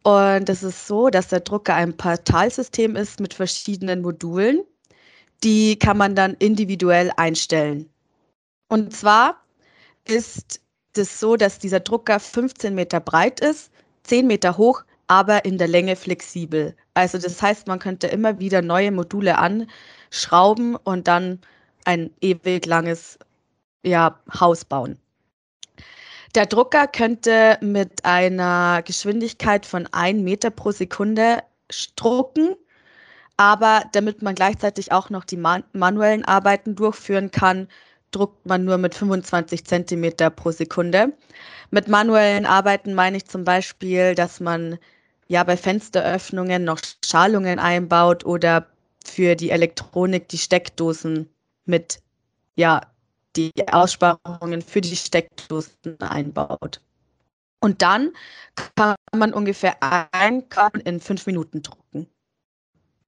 Und 0.05 0.49
es 0.49 0.63
ist 0.63 0.87
so, 0.87 1.11
dass 1.11 1.27
der 1.27 1.41
Drucker 1.41 1.75
ein 1.75 1.97
Portalsystem 1.97 2.95
ist 2.95 3.19
mit 3.19 3.35
verschiedenen 3.35 4.03
Modulen. 4.03 4.63
Die 5.43 5.77
kann 5.81 5.99
man 5.99 6.15
dann 6.15 6.35
individuell 6.35 7.11
einstellen. 7.17 7.91
Und 8.69 8.95
zwar 8.95 9.43
ist 10.07 10.63
das 10.95 11.19
so, 11.21 11.37
dass 11.37 11.59
dieser 11.59 11.81
Drucker 11.81 12.21
15 12.21 12.75
Meter 12.75 13.01
breit 13.01 13.41
ist, 13.41 13.71
10 14.05 14.27
Meter 14.27 14.57
hoch, 14.57 14.85
aber 15.07 15.45
in 15.45 15.59
der 15.59 15.69
Länge 15.69 15.97
flexibel. 15.97 16.75
Also 16.95 17.19
das 17.19 17.41
heißt, 17.41 17.67
man 17.67 17.79
könnte 17.79 18.07
immer 18.07 18.39
wieder 18.39 18.63
neue 18.63 18.93
Module 18.93 19.37
anschrauben 19.39 20.77
und 20.77 21.09
dann 21.09 21.41
ein 21.85 22.11
ewig 22.21 22.67
langes 22.67 23.19
ja, 23.83 24.19
Haus 24.39 24.65
bauen. 24.65 24.99
Der 26.35 26.47
Drucker 26.47 26.87
könnte 26.87 27.59
mit 27.61 28.05
einer 28.05 28.83
Geschwindigkeit 28.83 29.67
von 29.67 29.87
1 29.93 30.23
Meter 30.23 30.51
pro 30.51 30.71
Sekunde 30.71 31.43
drucken. 31.97 32.57
Aber 33.37 33.85
damit 33.93 34.23
man 34.23 34.35
gleichzeitig 34.35 34.93
auch 34.93 35.11
noch 35.11 35.25
die 35.25 35.37
man 35.37 35.65
manuellen 35.73 36.25
Arbeiten 36.25 36.75
durchführen 36.75 37.31
kann, 37.31 37.69
druckt 38.13 38.47
man 38.47 38.65
nur 38.65 38.79
mit 38.79 38.95
25 38.95 39.65
Zentimeter 39.65 40.31
pro 40.31 40.53
Sekunde. 40.53 41.13
Mit 41.71 41.89
manuellen 41.89 42.47
Arbeiten 42.47 42.95
meine 42.95 43.17
ich 43.17 43.27
zum 43.27 43.45
Beispiel, 43.45 44.15
dass 44.15 44.41
man 44.41 44.79
ja 45.29 45.43
bei 45.45 45.57
Fensteröffnungen 45.57 46.65
noch 46.65 46.79
Schalungen 47.05 47.59
einbaut 47.59 48.25
oder 48.25 48.67
für 49.05 49.35
die 49.35 49.51
Elektronik 49.51 50.29
die 50.29 50.39
Steckdosen 50.39 51.29
mit 51.65 52.01
ja 52.57 52.83
die 53.37 53.53
Aussparungen 53.71 54.63
für 54.63 54.81
die 54.81 54.97
Steckdosen 54.97 55.99
einbaut. 56.01 56.81
Und 57.61 57.81
dann 57.81 58.13
kann 58.77 58.97
man 59.17 59.33
ungefähr 59.33 59.77
ein 60.13 60.49
Karton 60.49 60.81
in 60.81 61.01
fünf 61.01 61.27
Minuten 61.27 61.63
drucken. 61.63 62.09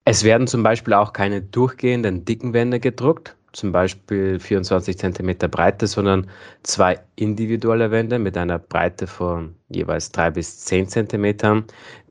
Es 0.05 0.23
werden 0.23 0.47
zum 0.47 0.63
Beispiel 0.63 0.95
auch 0.95 1.13
keine 1.13 1.43
durchgehenden 1.43 2.25
dicken 2.25 2.53
Wände 2.53 2.79
gedruckt, 2.79 3.37
zum 3.55 3.73
Beispiel 3.73 4.39
24 4.39 4.99
cm 4.99 5.39
Breite, 5.51 5.87
sondern 5.87 6.29
zwei 6.63 7.01
individuelle 7.17 7.91
Wände 7.91 8.19
mit 8.19 8.37
einer 8.37 8.59
Breite 8.59 9.07
von 9.07 9.55
jeweils 9.69 10.11
3 10.13 10.33
bis 10.33 10.61
10 10.65 10.89
cm, 10.89 11.65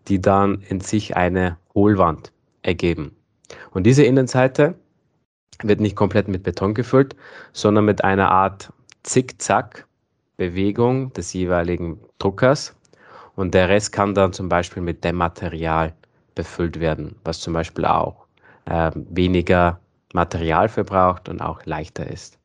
die 0.08 0.22
dann 0.22 0.62
in 0.70 0.80
sich 0.80 1.16
eine 1.16 1.58
Hohlwand 1.76 2.32
ergeben. 2.64 3.16
Und 3.72 3.84
diese 3.84 4.04
Innenseite 4.04 4.76
wird 5.62 5.80
nicht 5.80 5.96
komplett 5.96 6.28
mit 6.28 6.44
Beton 6.44 6.74
gefüllt, 6.74 7.16
sondern 7.52 7.86
mit 7.86 8.04
einer 8.04 8.32
Art 8.32 8.72
Zickzack 9.04 9.86
Bewegung 10.38 11.14
des 11.14 11.34
jeweiligen 11.34 12.00
Druckers 12.20 12.76
und 13.36 13.54
der 13.54 13.70
Rest 13.70 13.92
kann 13.92 14.16
dann 14.16 14.34
zum 14.34 14.50
Beispiel 14.50 14.82
mit 14.82 15.04
Dämmmaterial 15.04 15.94
befüllt 16.36 16.80
werden, 16.80 17.16
was 17.24 17.40
zum 17.40 17.54
Beispiel 17.54 17.86
auch 17.86 18.26
äh, 18.66 18.92
weniger 18.96 19.80
Material 20.14 20.70
verbraucht 20.70 21.30
und 21.30 21.42
auch 21.42 21.66
leichter 21.66 22.08
ist. 22.10 22.40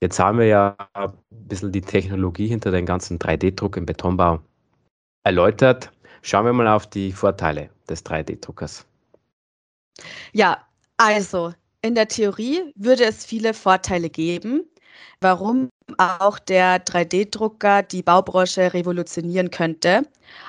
Jetzt 0.00 0.18
haben 0.18 0.38
wir 0.38 0.46
ja 0.46 0.76
ein 0.92 1.12
bisschen 1.30 1.72
die 1.72 1.80
Technologie 1.80 2.48
hinter 2.48 2.70
dem 2.70 2.86
ganzen 2.86 3.18
3D-Druck 3.18 3.76
im 3.76 3.86
Betonbau 3.86 4.40
erläutert. 5.24 5.90
Schauen 6.22 6.44
wir 6.44 6.52
mal 6.52 6.68
auf 6.68 6.86
die 6.86 7.12
Vorteile 7.12 7.70
des 7.88 8.04
3D-Druckers. 8.04 8.86
Ja, 10.32 10.66
also 10.96 11.54
in 11.82 11.94
der 11.94 12.08
Theorie 12.08 12.72
würde 12.74 13.04
es 13.04 13.24
viele 13.24 13.54
Vorteile 13.54 14.10
geben, 14.10 14.64
warum 15.20 15.70
auch 15.98 16.38
der 16.38 16.84
3D-Drucker 16.84 17.82
die 17.82 18.02
Baubranche 18.02 18.74
revolutionieren 18.74 19.50
könnte. 19.50 20.02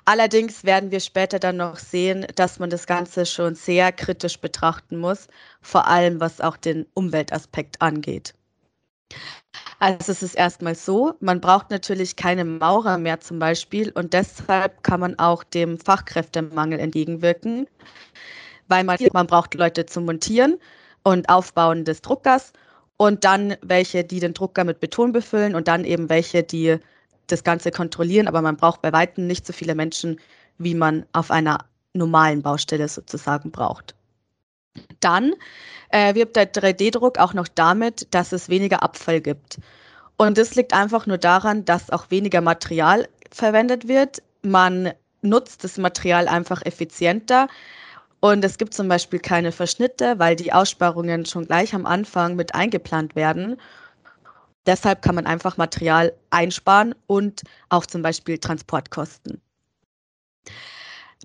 Allerdings 0.05 0.63
werden 0.63 0.91
wir 0.91 0.99
später 0.99 1.39
dann 1.39 1.57
noch 1.57 1.77
sehen, 1.77 2.25
dass 2.35 2.59
man 2.59 2.69
das 2.69 2.87
Ganze 2.87 3.25
schon 3.25 3.55
sehr 3.55 3.91
kritisch 3.91 4.39
betrachten 4.39 4.97
muss, 4.97 5.27
vor 5.61 5.87
allem 5.87 6.19
was 6.19 6.41
auch 6.41 6.57
den 6.57 6.85
Umweltaspekt 6.93 7.81
angeht. 7.81 8.33
Also 9.79 10.11
es 10.11 10.23
ist 10.23 10.35
erstmal 10.35 10.75
so, 10.75 11.13
man 11.19 11.39
braucht 11.39 11.69
natürlich 11.69 12.15
keine 12.15 12.43
Maurer 12.43 12.97
mehr 12.97 13.19
zum 13.19 13.37
Beispiel 13.37 13.91
und 13.91 14.13
deshalb 14.13 14.83
kann 14.83 14.99
man 14.99 15.19
auch 15.19 15.43
dem 15.43 15.79
Fachkräftemangel 15.79 16.79
entgegenwirken, 16.79 17.67
weil 18.67 18.83
man, 18.83 18.97
man 19.13 19.27
braucht 19.27 19.53
Leute 19.53 19.85
zum 19.85 20.05
Montieren 20.05 20.57
und 21.03 21.29
Aufbauen 21.29 21.85
des 21.85 22.01
Druckers 22.01 22.53
und 22.97 23.23
dann 23.23 23.55
welche, 23.61 24.03
die 24.03 24.19
den 24.19 24.33
Drucker 24.33 24.63
mit 24.63 24.79
Beton 24.79 25.11
befüllen 25.11 25.55
und 25.55 25.67
dann 25.67 25.85
eben 25.85 26.09
welche, 26.09 26.43
die 26.43 26.77
das 27.27 27.43
Ganze 27.43 27.71
kontrollieren. 27.71 28.27
Aber 28.27 28.41
man 28.41 28.57
braucht 28.57 28.81
bei 28.81 28.91
weitem 28.91 29.27
nicht 29.27 29.45
so 29.45 29.53
viele 29.53 29.75
Menschen, 29.75 30.19
wie 30.57 30.73
man 30.73 31.05
auf 31.13 31.31
einer 31.31 31.59
normalen 31.93 32.41
Baustelle 32.41 32.87
sozusagen 32.87 33.51
braucht. 33.51 33.95
Dann 34.99 35.33
äh, 35.89 36.15
wirbt 36.15 36.35
der 36.35 36.51
3D-Druck 36.51 37.17
auch 37.19 37.33
noch 37.33 37.47
damit, 37.47 38.07
dass 38.11 38.31
es 38.31 38.49
weniger 38.49 38.83
Abfall 38.83 39.21
gibt. 39.21 39.59
Und 40.17 40.37
das 40.37 40.55
liegt 40.55 40.73
einfach 40.73 41.05
nur 41.05 41.17
daran, 41.17 41.65
dass 41.65 41.91
auch 41.91 42.09
weniger 42.09 42.41
Material 42.41 43.07
verwendet 43.31 43.87
wird. 43.87 44.21
Man 44.41 44.91
nutzt 45.21 45.63
das 45.63 45.77
Material 45.77 46.27
einfach 46.27 46.63
effizienter. 46.65 47.47
Und 48.19 48.43
es 48.43 48.57
gibt 48.57 48.73
zum 48.73 48.87
Beispiel 48.87 49.19
keine 49.19 49.51
Verschnitte, 49.51 50.17
weil 50.17 50.35
die 50.35 50.51
Aussparungen 50.51 51.25
schon 51.25 51.45
gleich 51.45 51.73
am 51.73 51.85
Anfang 51.85 52.35
mit 52.35 52.55
eingeplant 52.55 53.15
werden. 53.15 53.57
Deshalb 54.65 55.01
kann 55.01 55.15
man 55.15 55.27
einfach 55.27 55.57
Material 55.57 56.13
einsparen 56.29 56.95
und 57.05 57.43
auch 57.69 57.85
zum 57.85 58.01
Beispiel 58.01 58.37
Transportkosten. 58.37 59.41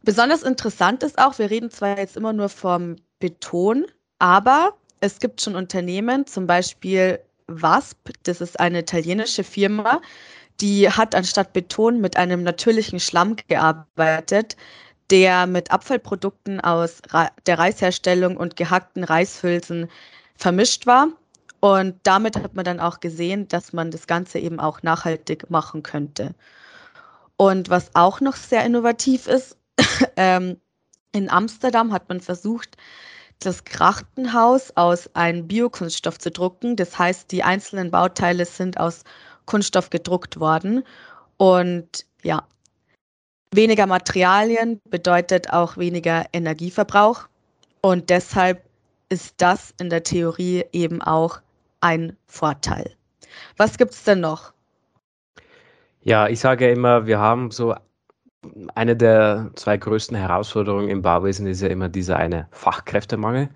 Besonders 0.03 0.43
interessant 0.43 1.03
ist 1.03 1.19
auch, 1.19 1.39
wir 1.39 1.51
reden 1.51 1.71
zwar 1.71 1.99
jetzt 1.99 2.17
immer 2.17 2.33
nur 2.33 2.49
vom 2.49 2.97
Beton, 3.21 3.87
aber 4.19 4.75
es 5.01 5.19
gibt 5.19 5.41
schon 5.41 5.57
Unternehmen, 5.57 6.27
zum 6.27 6.47
Beispiel 6.47 7.21
WASP, 7.47 8.11
das 8.25 8.41
ist 8.41 8.59
eine 8.61 8.81
italienische 8.81 9.45
Firma, 9.45 10.01
die 10.61 10.89
hat 10.89 11.15
anstatt 11.15 11.53
Beton 11.53 12.01
mit 12.01 12.17
einem 12.17 12.43
natürlichen 12.43 13.01
Schlamm 13.01 13.37
gearbeitet, 13.49 14.57
der 15.13 15.47
mit 15.47 15.71
Abfallprodukten 15.71 16.59
aus 16.61 17.03
der 17.47 17.59
Reisherstellung 17.59 18.39
und 18.39 18.57
gehackten 18.57 19.05
Reishülsen 19.05 19.89
vermischt 20.37 20.87
war. 20.87 21.09
Und 21.61 21.97
damit 22.03 22.37
hat 22.37 22.55
man 22.55 22.65
dann 22.65 22.81
auch 22.81 22.99
gesehen, 22.99 23.47
dass 23.47 23.75
man 23.75 23.91
das 23.91 24.07
Ganze 24.07 24.39
eben 24.39 24.59
auch 24.59 24.83
nachhaltig 24.83 25.51
machen 25.51 25.83
könnte. 25.83 26.35
Und 27.37 27.69
was 27.69 27.95
auch 27.95 28.23
noch 28.23 28.37
sehr 28.37 28.65
innovativ 28.65 29.27
ist, 29.27 29.59
ähm, 30.17 30.57
in 31.13 31.31
Amsterdam 31.31 31.93
hat 31.93 32.09
man 32.09 32.21
versucht, 32.21 32.79
das 33.39 33.65
Krachtenhaus 33.65 34.73
aus 34.77 35.15
einem 35.15 35.47
Biokunststoff 35.47 36.19
zu 36.19 36.31
drucken. 36.31 36.77
Das 36.77 36.99
heißt, 36.99 37.31
die 37.31 37.43
einzelnen 37.43 37.91
Bauteile 37.91 38.47
sind 38.47 38.81
aus 38.81 39.05
Kunststoff 39.45 39.91
gedruckt 39.91 40.41
worden. 40.41 40.85
Und 41.37 42.07
ja, 42.23 42.47
Weniger 43.55 43.87
Materialien 43.87 44.81
bedeutet 44.89 45.53
auch 45.53 45.77
weniger 45.77 46.25
Energieverbrauch 46.33 47.29
und 47.83 48.09
deshalb 48.09 48.65
ist 49.11 49.35
das 49.37 49.75
in 49.79 49.91
der 49.91 50.03
Theorie 50.03 50.65
eben 50.73 51.03
auch 51.03 51.39
ein 51.83 52.17
Vorteil. 52.27 52.91
Was 53.59 53.77
gibt 53.77 53.93
es 53.93 54.05
denn 54.05 54.21
noch? 54.21 54.55
Ja, 56.01 56.29
ich 56.29 56.41
sage 56.41 56.71
immer, 56.71 57.07
wir 57.07 57.19
haben 57.19 57.51
so 57.51 57.75
eine 58.75 58.97
der 58.97 59.51
zwei 59.55 59.77
größten 59.77 60.17
Herausforderungen 60.17 60.89
im 60.89 61.03
Bauwesen 61.03 61.47
ist 61.47 61.61
ja 61.61 61.69
immer 61.69 61.91
dieser 61.91 62.17
eine 62.17 62.49
Fachkräftemangel. 62.53 63.51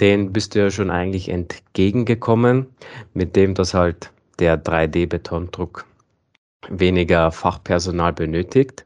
Den 0.00 0.32
bist 0.32 0.54
du 0.54 0.58
ja 0.58 0.70
schon 0.70 0.90
eigentlich 0.90 1.28
entgegengekommen, 1.28 2.66
mit 3.14 3.36
dem, 3.36 3.54
dass 3.54 3.74
halt 3.74 4.10
der 4.40 4.62
3D-Betondruck 4.62 5.84
weniger 6.68 7.30
Fachpersonal 7.30 8.12
benötigt. 8.12 8.85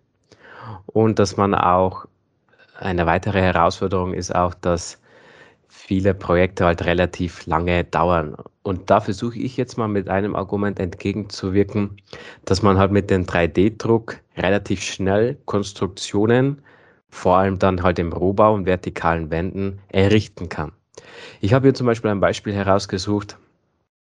Und 0.93 1.19
dass 1.19 1.37
man 1.37 1.55
auch, 1.55 2.07
eine 2.79 3.07
weitere 3.07 3.41
Herausforderung 3.41 4.15
ist 4.15 4.35
auch, 4.35 4.55
dass 4.55 5.01
viele 5.69 6.15
Projekte 6.15 6.65
halt 6.65 6.85
relativ 6.85 7.47
lange 7.47 7.85
dauern. 7.85 8.37
Und 8.63 8.91
da 8.91 9.01
versuche 9.01 9.39
ich 9.39 9.57
jetzt 9.57 9.79
mal 9.79 9.89
mit 9.89 10.09
einem 10.09 10.35
Argument 10.35 10.81
entgegenzuwirken, 10.81 11.97
dass 12.45 12.63
man 12.63 12.79
halt 12.79 12.91
mit 12.91 13.11
dem 13.11 13.25
3D-Druck 13.25 14.17
relativ 14.37 14.83
schnell 14.83 15.37
Konstruktionen, 15.45 16.63
vor 17.09 17.37
allem 17.37 17.59
dann 17.59 17.83
halt 17.83 17.99
im 17.99 18.13
Rohbau 18.13 18.55
und 18.55 18.67
vertikalen 18.67 19.31
Wänden, 19.31 19.81
errichten 19.89 20.49
kann. 20.49 20.73
Ich 21.41 21.53
habe 21.53 21.67
hier 21.67 21.75
zum 21.75 21.87
Beispiel 21.87 22.11
ein 22.11 22.21
Beispiel 22.21 22.53
herausgesucht, 22.53 23.37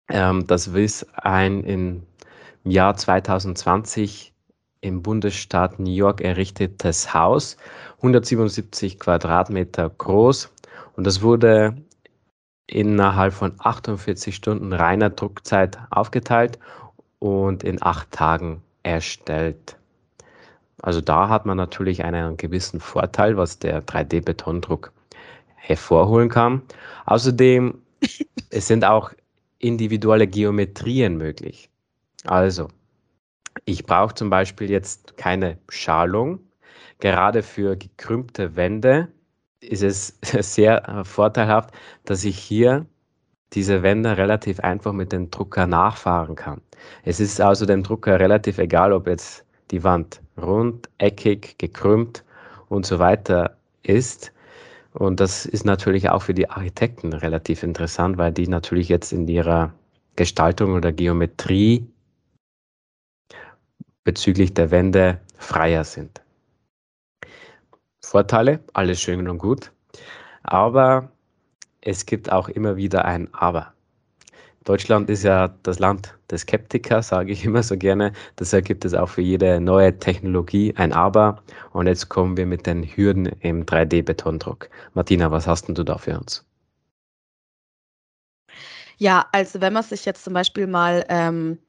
ähm, 0.10 0.48
das 0.48 0.74
WIS 0.74 1.06
ein 1.13 1.63
im 1.63 2.03
Jahr 2.63 2.96
2020 2.96 4.34
im 4.88 5.01
Bundesstaat 5.01 5.79
New 5.79 5.91
York 5.91 6.22
errichtetes 6.22 7.13
Haus, 7.13 7.58
177 7.98 9.00
Quadratmeter 9.00 9.89
groß. 9.89 10.50
Und 10.96 11.06
das 11.06 11.22
wurde 11.22 11.75
innerhalb 12.67 13.34
von 13.34 13.53
48 13.60 14.36
Stunden 14.36 14.74
reiner 14.74 15.10
Druckzeit 15.10 15.77
aufgeteilt 15.89 16.60
und 17.20 17.63
in 17.63 17.82
acht 17.82 18.12
Tagen 18.12 18.62
erstellt. 18.84 19.77
Also 20.82 21.01
da 21.01 21.29
hat 21.29 21.46
man 21.46 21.58
natürlich 21.58 22.03
einen 22.03 22.38
gewissen 22.38 22.79
Vorteil, 22.79 23.38
was 23.38 23.60
der 23.60 23.86
3D-Betondruck 23.86 24.91
hervorholen 25.56 26.29
kann. 26.29 26.62
Außerdem 27.06 27.82
es 28.50 28.67
sind 28.67 28.86
auch 28.86 29.12
individuelle 29.60 30.27
Geometrien 30.27 31.17
möglich. 31.17 31.70
Also 32.25 32.67
ich 33.65 33.85
brauche 33.85 34.15
zum 34.15 34.29
Beispiel 34.29 34.69
jetzt 34.69 35.17
keine 35.17 35.57
Schalung. 35.69 36.39
Gerade 36.99 37.43
für 37.43 37.75
gekrümmte 37.75 38.55
Wände 38.55 39.09
ist 39.59 39.83
es 39.83 40.17
sehr 40.53 40.87
äh, 40.87 41.03
vorteilhaft, 41.03 41.71
dass 42.05 42.23
ich 42.23 42.37
hier 42.37 42.85
diese 43.53 43.83
Wände 43.83 44.17
relativ 44.17 44.59
einfach 44.59 44.93
mit 44.93 45.11
dem 45.11 45.31
Drucker 45.31 45.67
nachfahren 45.67 46.35
kann. 46.35 46.61
Es 47.03 47.19
ist 47.19 47.39
also 47.39 47.65
dem 47.65 47.83
Drucker 47.83 48.19
relativ 48.19 48.57
egal, 48.57 48.91
ob 48.93 49.07
jetzt 49.07 49.45
die 49.71 49.83
Wand 49.83 50.21
rund, 50.37 50.89
eckig, 50.97 51.57
gekrümmt 51.57 52.23
und 52.69 52.85
so 52.85 52.99
weiter 52.99 53.57
ist. 53.83 54.31
Und 54.93 55.19
das 55.19 55.45
ist 55.45 55.65
natürlich 55.65 56.09
auch 56.09 56.23
für 56.23 56.33
die 56.33 56.49
Architekten 56.49 57.13
relativ 57.13 57.63
interessant, 57.63 58.17
weil 58.17 58.31
die 58.31 58.47
natürlich 58.47 58.89
jetzt 58.89 59.13
in 59.13 59.27
ihrer 59.27 59.73
Gestaltung 60.15 60.73
oder 60.73 60.91
Geometrie 60.91 61.87
bezüglich 64.07 64.53
der 64.53 64.71
Wände 64.71 65.19
freier 65.37 65.83
sind. 65.83 66.21
Vorteile, 68.01 68.61
alles 68.71 69.01
schön 69.01 69.27
und 69.27 69.37
gut, 69.37 69.73
aber 70.43 71.11
es 71.81 72.05
gibt 72.05 72.31
auch 72.31 72.47
immer 72.47 72.77
wieder 72.77 73.03
ein 73.03 73.27
Aber. 73.33 73.73
Deutschland 74.63 75.09
ist 75.09 75.23
ja 75.23 75.49
das 75.63 75.79
Land 75.79 76.17
der 76.29 76.37
Skeptiker, 76.37 77.03
sage 77.03 77.33
ich 77.33 77.43
immer 77.49 77.63
so 77.63 77.75
gerne. 77.75 78.13
Deshalb 78.39 78.63
gibt 78.63 78.85
es 78.85 78.93
auch 78.93 79.09
für 79.09 79.21
jede 79.21 79.59
neue 79.59 79.99
Technologie 79.99 80.73
ein 80.77 80.93
Aber. 80.93 81.43
Und 81.73 81.87
jetzt 81.87 82.07
kommen 82.07 82.37
wir 82.37 82.45
mit 82.45 82.65
den 82.65 82.83
Hürden 82.83 83.25
im 83.41 83.65
3D-Betondruck. 83.65 84.69
Martina, 84.93 85.31
was 85.31 85.47
hast 85.47 85.67
denn 85.67 85.75
du 85.75 85.83
da 85.83 85.97
für 85.97 86.17
uns? 86.17 86.45
Ja, 88.99 89.27
also 89.33 89.59
wenn 89.59 89.73
man 89.73 89.83
sich 89.83 90.05
jetzt 90.05 90.23
zum 90.23 90.33
Beispiel 90.33 90.65
mal 90.65 91.05
ähm, 91.09 91.59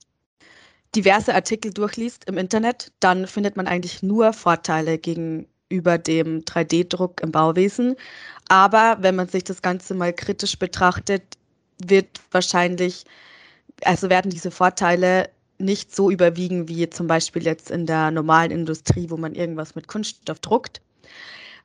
diverse 0.95 1.35
Artikel 1.35 1.73
durchliest 1.73 2.25
im 2.25 2.39
Internet, 2.39 2.93
dann 3.01 3.27
findet 3.27 3.57
man 3.57 3.67
eigentlich 3.67 4.03
nur 4.03 4.33
Vorteile 4.33 4.99
gegenüber 4.99 5.99
dem 5.99 6.45
3D-Druck 6.45 7.21
im 7.23 7.33
Bauwesen. 7.33 7.97
Aber 8.49 8.97
wenn 9.01 9.17
man 9.17 9.29
sich 9.29 9.45
das 9.45 9.63
Ganze 9.63 9.95
mal 9.95 10.13
kritisch 10.13 10.59
betrachtet, 10.59 11.23
wird 11.85 12.21
wahrscheinlich, 12.31 13.05
also 13.85 14.09
werden 14.09 14.31
diese 14.31 14.51
Vorteile 14.51 15.31
nicht 15.59 15.95
so 15.95 16.11
überwiegen 16.11 16.69
wie 16.69 16.89
zum 16.89 17.07
Beispiel 17.07 17.45
jetzt 17.45 17.71
in 17.71 17.87
der 17.87 18.11
normalen 18.11 18.51
Industrie, 18.51 19.11
wo 19.11 19.17
man 19.17 19.35
irgendwas 19.35 19.75
mit 19.75 19.89
Kunststoff 19.89 20.39
druckt, 20.41 20.81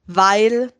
weil 0.07 0.71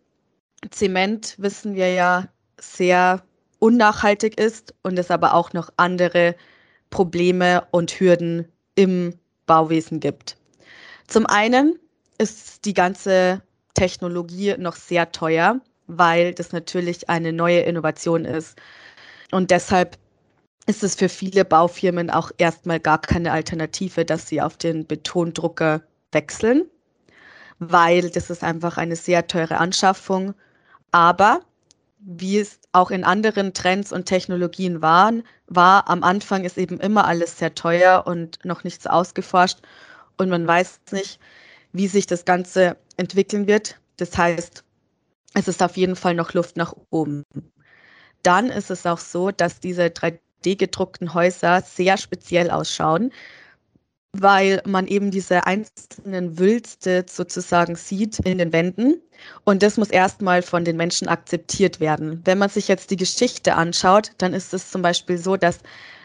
Zement, 0.72 1.36
wissen 1.38 1.76
wir 1.76 1.94
ja, 1.94 2.28
sehr 2.60 3.24
unnachhaltig 3.60 4.40
ist 4.40 4.74
und 4.84 4.98
es 4.98 5.12
aber 5.12 5.34
auch 5.34 5.54
noch 5.54 5.70
andere 5.78 6.36
Probleme 6.94 7.66
und 7.72 8.00
Hürden 8.00 8.48
im 8.76 9.16
Bauwesen 9.48 10.00
gibt. 10.00 10.38
Zum 11.08 11.26
einen 11.26 11.80
ist 12.20 12.66
die 12.66 12.76
ganze 12.76 13.42
Technologie 13.74 14.54
noch 14.60 14.76
sehr 14.76 15.12
teuer, 15.12 15.60
weil 15.88 16.36
das 16.36 16.52
natürlich 16.52 17.10
eine 17.10 17.34
neue 17.34 17.62
Innovation 17.62 18.26
ist 18.26 18.62
und 19.32 19.50
deshalb 19.50 19.98
ist 20.68 20.84
es 20.84 20.94
für 20.94 21.10
viele 21.10 21.44
Baufirmen 21.44 22.12
auch 22.12 22.30
erstmal 22.38 22.80
gar 22.80 23.02
keine 23.02 23.32
Alternative, 23.32 24.06
dass 24.06 24.28
sie 24.28 24.40
auf 24.40 24.56
den 24.56 24.86
Betondrucker 24.86 25.82
wechseln, 26.12 26.70
weil 27.58 28.12
das 28.12 28.30
ist 28.30 28.44
einfach 28.44 28.78
eine 28.78 28.96
sehr 28.96 29.26
teure 29.26 29.58
Anschaffung. 29.58 30.36
Aber 30.92 31.40
wie 31.98 32.38
es 32.38 32.60
auch 32.74 32.92
in 32.92 33.04
anderen 33.04 33.54
Trends 33.54 33.92
und 33.92 34.06
Technologien 34.06 34.82
waren, 34.82 35.24
war 35.48 35.90
am 35.90 36.04
Anfang 36.04 36.44
ist 36.44 36.58
eben 36.58 36.80
immer 36.80 37.06
alles 37.06 37.38
sehr 37.38 37.56
teuer 37.56 38.04
und 38.06 38.44
noch 38.44 38.64
nicht 38.64 38.82
so 38.82 38.90
ausgeforscht. 38.90 39.60
Und 40.18 40.30
man 40.30 40.46
weiß 40.48 40.82
nicht, 40.92 41.20
wie 41.72 41.88
sich 41.88 42.08
das 42.08 42.26
Ganze 42.26 42.78
entwickeln 42.98 43.48
wird. 43.48 43.80
Das 43.98 44.18
heißt, 44.18 44.64
es 45.36 45.48
ist 45.48 45.64
auf 45.64 45.78
jeden 45.78 45.96
Fall 45.96 46.16
noch 46.16 46.34
Luft 46.34 46.58
nach 46.58 46.74
oben. 46.90 47.24
Dann 48.24 48.50
ist 48.50 48.72
es 48.72 48.86
auch 48.86 49.00
so, 49.00 49.32
dass 49.32 49.60
diese 49.60 49.86
3D-gedruckten 49.86 51.14
Häuser 51.14 51.62
sehr 51.62 51.98
speziell 51.98 52.50
ausschauen, 52.50 53.12
weil 54.16 54.62
man 54.66 54.88
eben 54.88 55.12
diese 55.12 55.46
einzelnen 55.48 56.38
Wülste 56.38 57.06
sozusagen 57.10 57.76
sieht 57.76 58.20
in 58.20 58.38
den 58.38 58.54
Wänden. 58.54 59.02
Und 59.44 59.64
das 59.64 59.78
muss 59.78 59.90
erstmal 59.90 60.42
von 60.44 60.66
den 60.66 60.78
Menschen 60.78 61.08
akzeptiert 61.08 61.80
werden. 61.80 62.22
Wenn 62.24 62.38
man 62.38 62.50
sich 62.50 62.68
jetzt 62.68 62.92
die 62.92 62.98
Geschichte 62.98 63.56
anschaut, 63.56 64.12
dann 64.20 64.34
ist 64.34 64.54
es 64.54 64.70
zum 64.70 64.82
Beispiel 64.84 65.18
so, 65.18 65.36
dass 65.36 65.60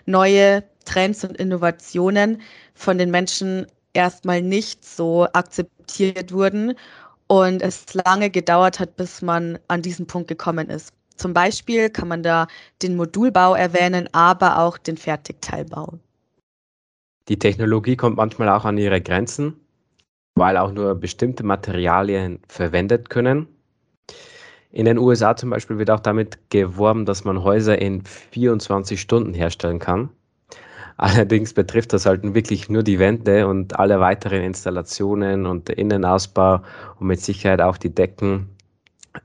neue 0.06 0.64
Trends 0.86 1.22
und 1.24 1.36
Innovationen 1.36 2.40
von 2.74 2.96
den 2.96 3.10
Menschen 3.10 3.66
erstmal 3.92 4.40
nicht 4.42 4.84
so 4.84 5.26
akzeptiert 5.32 6.32
wurden 6.32 6.74
und 7.26 7.62
es 7.62 7.92
lange 7.92 8.30
gedauert 8.30 8.80
hat, 8.80 8.96
bis 8.96 9.20
man 9.22 9.58
an 9.68 9.82
diesen 9.82 10.06
Punkt 10.06 10.28
gekommen 10.28 10.70
ist. 10.70 10.92
Zum 11.16 11.34
Beispiel 11.34 11.90
kann 11.90 12.08
man 12.08 12.22
da 12.22 12.46
den 12.80 12.96
Modulbau 12.96 13.54
erwähnen, 13.54 14.08
aber 14.12 14.58
auch 14.60 14.78
den 14.78 14.96
Fertigteilbau. 14.96 15.98
Die 17.28 17.38
Technologie 17.38 17.96
kommt 17.96 18.16
manchmal 18.16 18.48
auch 18.48 18.64
an 18.64 18.78
ihre 18.78 19.00
Grenzen, 19.00 19.60
weil 20.34 20.56
auch 20.56 20.72
nur 20.72 20.94
bestimmte 20.94 21.44
Materialien 21.44 22.40
verwendet 22.48 23.10
können. 23.10 23.46
In 24.70 24.84
den 24.84 24.98
USA 24.98 25.36
zum 25.36 25.50
Beispiel 25.50 25.78
wird 25.78 25.90
auch 25.90 26.00
damit 26.00 26.50
geworben, 26.50 27.04
dass 27.04 27.24
man 27.24 27.42
Häuser 27.42 27.80
in 27.80 28.04
24 28.04 29.00
Stunden 29.00 29.34
herstellen 29.34 29.78
kann. 29.78 30.10
Allerdings 30.96 31.54
betrifft 31.54 31.92
das 31.92 32.06
halt 32.06 32.22
wirklich 32.34 32.68
nur 32.68 32.82
die 32.82 32.98
Wände 32.98 33.46
und 33.46 33.78
alle 33.78 34.00
weiteren 34.00 34.42
Installationen 34.42 35.46
und 35.46 35.68
der 35.68 35.78
Innenausbau 35.78 36.60
und 36.98 37.06
mit 37.06 37.20
Sicherheit 37.20 37.60
auch 37.60 37.76
die 37.76 37.94
Decken 37.94 38.48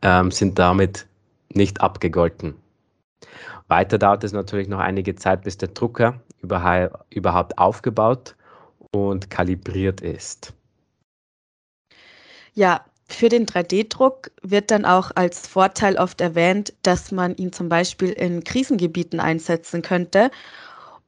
ähm, 0.01 0.29
sind 0.29 0.59
damit 0.59 1.07
nicht 1.49 1.81
abgegolten. 1.81 2.53
Weiter 3.67 3.97
dauert 3.97 4.23
es 4.23 4.33
natürlich 4.33 4.67
noch 4.67 4.79
einige 4.79 5.15
Zeit, 5.15 5.43
bis 5.43 5.57
der 5.57 5.69
Drucker 5.69 6.21
überhaupt 6.43 7.57
aufgebaut 7.57 8.35
und 8.91 9.29
kalibriert 9.29 10.01
ist. 10.01 10.53
Ja, 12.53 12.85
für 13.07 13.29
den 13.29 13.45
3D-Druck 13.45 14.31
wird 14.41 14.71
dann 14.71 14.85
auch 14.85 15.11
als 15.15 15.47
Vorteil 15.47 15.97
oft 15.97 16.21
erwähnt, 16.21 16.73
dass 16.83 17.11
man 17.11 17.35
ihn 17.35 17.51
zum 17.51 17.69
Beispiel 17.69 18.09
in 18.09 18.43
Krisengebieten 18.43 19.19
einsetzen 19.19 19.81
könnte 19.81 20.29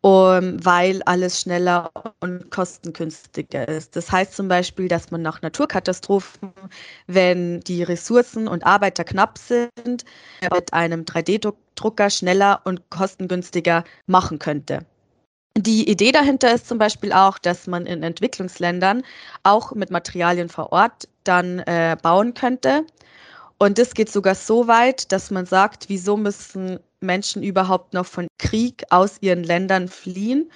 um, 0.06 0.64
weil 0.64 1.02
alles 1.08 1.42
schneller 1.42 1.90
und 2.20 2.52
kostengünstiger 2.52 3.68
ist. 3.68 3.96
Das 3.96 4.12
heißt 4.12 4.36
zum 4.36 4.48
Beispiel, 4.48 4.88
dass 4.88 5.10
man 5.10 5.24
nach 5.24 5.42
Naturkatastrophen, 5.42 6.54
wenn 7.08 7.60
die 7.62 7.82
Ressourcen 7.82 8.48
und 8.48 8.64
Arbeiter 8.68 9.04
knapp 9.04 9.40
sind, 9.40 10.06
mit 10.54 10.74
einem 10.74 11.06
3D-Drucker 11.06 12.12
schneller 12.12 12.62
und 12.66 12.88
kostengünstiger 12.92 13.84
machen 14.06 14.38
könnte. 14.38 14.86
Die 15.58 15.90
Idee 15.90 16.12
dahinter 16.12 16.54
ist 16.54 16.68
zum 16.68 16.78
Beispiel 16.78 17.14
auch, 17.14 17.38
dass 17.38 17.66
man 17.66 17.86
in 17.86 18.04
Entwicklungsländern 18.04 19.04
auch 19.44 19.72
mit 19.72 19.90
Materialien 19.90 20.50
vor 20.50 20.74
Ort 20.74 21.08
dann 21.24 21.60
äh, 21.60 21.96
bauen 22.02 22.34
könnte. 22.34 22.86
Und 23.58 23.78
das 23.78 23.94
geht 23.94 24.12
sogar 24.12 24.36
so 24.36 24.68
weit, 24.68 25.14
dass 25.14 25.32
man 25.32 25.46
sagt, 25.46 25.86
wieso 25.88 26.18
müssen 26.18 26.80
Menschen 27.00 27.42
überhaupt 27.42 27.94
noch 27.94 28.06
von 28.06 28.28
Krieg 28.38 28.84
aus 28.90 29.18
ihren 29.22 29.46
Ländern 29.46 29.88
fliehen. 29.88 30.52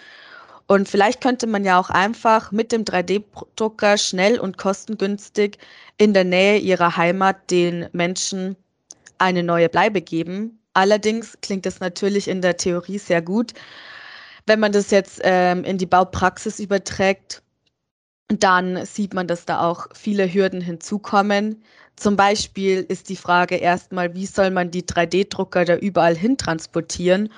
Und 0.68 0.90
vielleicht 0.90 1.22
könnte 1.22 1.48
man 1.48 1.64
ja 1.64 1.80
auch 1.80 1.90
einfach 1.90 2.52
mit 2.52 2.74
dem 2.74 2.84
3D-Drucker 2.84 3.98
schnell 3.98 4.38
und 4.38 4.58
kostengünstig 4.58 5.58
in 5.98 6.14
der 6.14 6.26
Nähe 6.26 6.58
ihrer 6.58 6.98
Heimat 6.98 7.50
den 7.50 7.88
Menschen 7.94 8.58
eine 9.18 9.44
neue 9.44 9.70
Bleibe 9.70 10.02
geben. 10.02 10.60
Allerdings 10.74 11.38
klingt 11.42 11.66
es 11.66 11.80
natürlich 11.80 12.28
in 12.28 12.42
der 12.42 12.58
Theorie 12.58 13.00
sehr 13.00 13.22
gut. 13.22 13.54
Wenn 14.50 14.62
man 14.62 14.72
das 14.72 14.90
jetzt 14.90 15.22
ähm, 15.24 15.64
in 15.64 15.78
die 15.78 15.86
Baupraxis 15.86 16.60
überträgt, 16.60 17.44
dann 18.30 18.84
sieht 18.84 19.14
man, 19.14 19.28
dass 19.28 19.46
da 19.46 19.62
auch 19.62 19.86
viele 19.94 20.34
Hürden 20.34 20.60
hinzukommen. 20.60 21.64
Zum 21.96 22.16
Beispiel 22.16 22.84
ist 22.90 23.10
die 23.10 23.16
Frage 23.16 23.58
erstmal, 23.58 24.16
wie 24.16 24.26
soll 24.26 24.50
man 24.50 24.72
die 24.72 24.82
3D-Drucker 24.82 25.66
da 25.66 25.76
überall 25.76 26.16
hin 26.16 26.36
transportieren? 26.36 27.32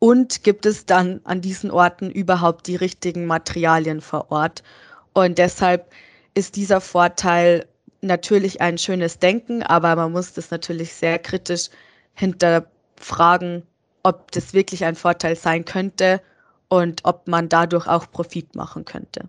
Und 0.00 0.42
gibt 0.42 0.66
es 0.66 0.86
dann 0.86 1.20
an 1.22 1.40
diesen 1.40 1.70
Orten 1.70 2.10
überhaupt 2.10 2.66
die 2.66 2.74
richtigen 2.74 3.26
Materialien 3.26 4.00
vor 4.00 4.32
Ort? 4.32 4.64
Und 5.12 5.38
deshalb 5.38 5.92
ist 6.34 6.56
dieser 6.56 6.80
Vorteil 6.80 7.64
natürlich 8.00 8.60
ein 8.60 8.76
schönes 8.76 9.20
Denken, 9.20 9.62
aber 9.62 9.94
man 9.94 10.10
muss 10.10 10.32
das 10.32 10.50
natürlich 10.50 10.94
sehr 10.94 11.20
kritisch 11.20 11.68
hinterfragen, 12.14 13.62
ob 14.02 14.32
das 14.32 14.52
wirklich 14.52 14.84
ein 14.84 14.96
Vorteil 14.96 15.36
sein 15.36 15.64
könnte 15.64 16.20
und 16.68 17.04
ob 17.04 17.28
man 17.28 17.48
dadurch 17.48 17.86
auch 17.86 18.10
Profit 18.10 18.54
machen 18.54 18.84
könnte. 18.84 19.28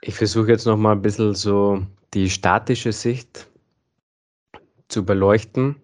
Ich 0.00 0.14
versuche 0.14 0.48
jetzt 0.48 0.66
noch 0.66 0.76
mal 0.76 0.92
ein 0.92 1.02
bisschen 1.02 1.34
so 1.34 1.84
die 2.14 2.30
statische 2.30 2.92
Sicht 2.92 3.48
zu 4.88 5.04
beleuchten. 5.04 5.76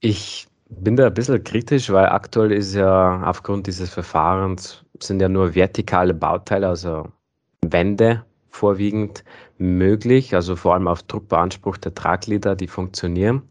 Ich 0.00 0.48
bin 0.68 0.96
da 0.96 1.06
ein 1.06 1.14
bisschen 1.14 1.44
kritisch, 1.44 1.90
weil 1.90 2.06
aktuell 2.06 2.52
ist 2.52 2.74
ja 2.74 3.22
aufgrund 3.24 3.66
dieses 3.66 3.90
Verfahrens 3.90 4.84
sind 5.00 5.20
ja 5.20 5.28
nur 5.28 5.54
vertikale 5.54 6.14
Bauteile, 6.14 6.68
also 6.68 7.08
Wände 7.62 8.24
vorwiegend 8.50 9.24
möglich, 9.58 10.34
also 10.34 10.56
vor 10.56 10.74
allem 10.74 10.88
auf 10.88 11.02
Druckbeanspruch 11.02 11.76
der 11.78 11.94
Tragglieder, 11.94 12.54
die 12.54 12.68
funktionieren. 12.68 13.42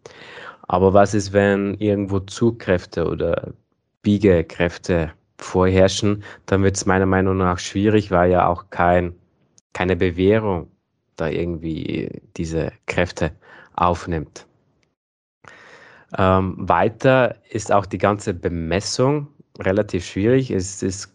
Aber 0.67 0.93
was 0.93 1.13
ist, 1.13 1.33
wenn 1.33 1.75
irgendwo 1.75 2.19
Zugkräfte 2.21 3.07
oder 3.07 3.53
Biegekräfte 4.03 5.13
vorherrschen, 5.39 6.23
dann 6.45 6.63
wird 6.63 6.75
es 6.75 6.85
meiner 6.85 7.05
Meinung 7.05 7.37
nach 7.37 7.59
schwierig, 7.59 8.11
weil 8.11 8.31
ja 8.31 8.47
auch 8.47 8.69
kein, 8.69 9.15
keine 9.73 9.95
Bewährung 9.95 10.69
da 11.15 11.29
irgendwie 11.29 12.21
diese 12.37 12.71
Kräfte 12.85 13.31
aufnimmt. 13.75 14.45
Ähm, 16.17 16.55
weiter 16.57 17.35
ist 17.49 17.71
auch 17.71 17.85
die 17.85 17.97
ganze 17.97 18.33
Bemessung 18.33 19.27
relativ 19.59 20.05
schwierig. 20.05 20.51
Es 20.51 20.83
ist, 20.83 21.13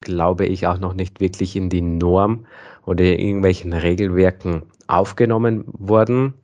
glaube 0.00 0.46
ich, 0.46 0.66
auch 0.66 0.78
noch 0.78 0.94
nicht 0.94 1.20
wirklich 1.20 1.56
in 1.56 1.70
die 1.70 1.80
Norm 1.80 2.46
oder 2.84 3.04
in 3.04 3.18
irgendwelchen 3.18 3.72
Regelwerken 3.72 4.62
aufgenommen 4.86 5.64
worden. 5.66 6.34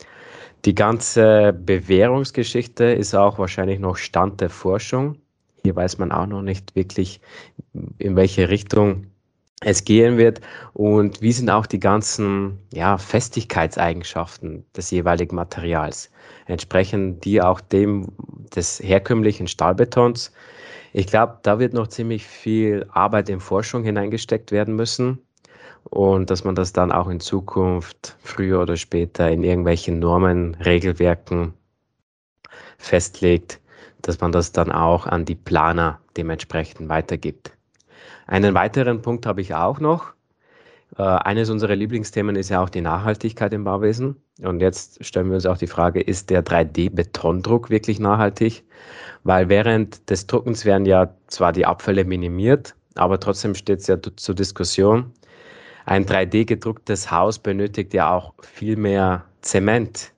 Die 0.65 0.75
ganze 0.75 1.53
Bewährungsgeschichte 1.53 2.85
ist 2.85 3.15
auch 3.15 3.39
wahrscheinlich 3.39 3.81
noch 3.81 3.97
Stand 3.97 4.41
der 4.41 4.51
Forschung. 4.51 5.19
Hier 5.65 5.75
weiß 5.75 5.99
man 5.99 6.13
auch 6.13 6.27
noch 6.27 6.43
nicht 6.43 6.77
wirklich, 6.77 7.21
in 7.99 8.17
welche 8.17 8.49
Richtung 8.51 9.07
es 9.63 9.85
gehen 9.85 10.19
wird 10.19 10.41
und 10.75 11.23
wie 11.23 11.33
sind 11.33 11.49
auch 11.49 11.67
die 11.67 11.81
ganzen 11.81 12.59
ja, 12.73 12.99
Festigkeitseigenschaften 12.99 14.65
des 14.77 14.91
jeweiligen 14.91 15.37
Materials. 15.37 16.11
Entsprechen 16.47 17.19
die 17.21 17.41
auch 17.41 17.61
dem 17.61 18.09
des 18.55 18.81
herkömmlichen 18.81 19.49
Stahlbetons? 19.49 20.33
Ich 20.93 21.07
glaube, 21.07 21.39
da 21.43 21.59
wird 21.59 21.73
noch 21.73 21.89
ziemlich 21.89 22.27
viel 22.27 22.87
Arbeit 22.93 23.29
in 23.29 23.41
Forschung 23.41 23.85
hineingesteckt 23.85 24.53
werden 24.53 24.77
müssen 24.77 25.19
und 25.85 26.31
dass 26.31 26.45
man 26.45 26.55
das 26.55 26.73
dann 26.73 26.93
auch 26.93 27.09
in 27.09 27.21
Zukunft 27.21 28.17
früher 28.21 28.61
oder 28.61 28.77
später 28.77 29.31
in 29.31 29.43
irgendwelchen 29.43 29.99
Normen, 29.99 30.57
Regelwerken 30.57 31.55
festlegt, 32.77 33.61
dass 34.07 34.21
man 34.21 34.33
das 34.33 34.53
dann 34.53 34.71
auch 34.71 35.07
an 35.07 35.25
die 35.25 35.35
Planer 35.35 35.99
dementsprechend 36.17 36.89
weitergibt. 36.89 37.53
Einen 38.27 38.55
weiteren 38.55 39.03
Punkt 39.03 39.27
habe 39.27 39.41
ich 39.41 39.55
auch 39.55 39.81
noch. 39.81 40.13
Äh, 40.97 41.03
eines 41.03 41.51
unserer 41.51 41.75
Lieblingsthemen 41.75 42.37
ist 42.37 42.51
ja 42.51 42.63
auch 42.63 42.69
die 42.69 42.81
Nachhaltigkeit 42.81 43.53
im 43.53 43.65
Bauwesen. 43.65 44.17
Und 44.43 44.61
jetzt 44.61 45.05
stellen 45.05 45.29
wir 45.29 45.35
uns 45.35 45.47
auch 45.47 45.59
die 45.59 45.67
Frage, 45.67 46.01
ist 46.01 46.31
der 46.31 46.45
3D-Betondruck 46.45 47.71
wirklich 47.71 47.99
nachhaltig? 47.99 48.65
Weil 49.25 49.49
während 49.49 50.09
des 50.11 50.27
Druckens 50.27 50.65
werden 50.65 50.87
ja 50.87 51.15
zwar 51.29 51.53
die 51.53 51.67
Abfälle 51.67 52.05
minimiert, 52.05 52.75
aber 52.95 53.19
trotzdem 53.19 53.55
steht 53.55 53.81
es 53.81 53.87
ja 53.87 53.97
zur 54.01 54.35
Diskussion. 54.35 55.13
Ein 55.87 56.07
3D 56.07 56.45
gedrucktes 56.45 57.11
Haus 57.11 57.39
benötigt 57.39 57.95
ja 57.95 58.13
auch 58.15 58.35
viel 58.43 58.77
mehr 58.77 59.25
Zement. 59.43 60.13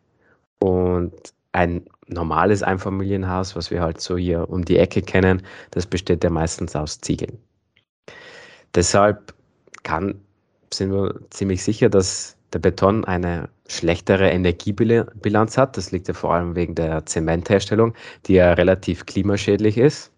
Und 0.58 1.12
ein 1.52 1.84
normales 2.08 2.62
Einfamilienhaus, 2.62 3.56
was 3.56 3.70
wir 3.70 3.80
halt 3.80 4.00
so 4.00 4.16
hier 4.16 4.48
um 4.48 4.64
die 4.64 4.78
Ecke 4.78 5.02
kennen, 5.02 5.42
das 5.70 5.86
besteht 5.86 6.24
ja 6.24 6.30
meistens 6.30 6.76
aus 6.76 7.00
Ziegeln. 7.00 7.38
Deshalb 8.74 9.34
kann, 9.82 10.20
sind 10.72 10.92
wir 10.92 11.14
ziemlich 11.30 11.62
sicher, 11.62 11.88
dass 11.88 12.36
der 12.52 12.58
Beton 12.58 13.04
eine 13.04 13.48
schlechtere 13.68 14.30
Energiebilanz 14.30 15.58
hat. 15.58 15.76
Das 15.76 15.90
liegt 15.90 16.08
ja 16.08 16.14
vor 16.14 16.34
allem 16.34 16.54
wegen 16.54 16.74
der 16.74 17.04
Zementherstellung, 17.06 17.94
die 18.26 18.34
ja 18.34 18.52
relativ 18.52 19.06
klimaschädlich 19.06 19.78
ist. 19.78 20.12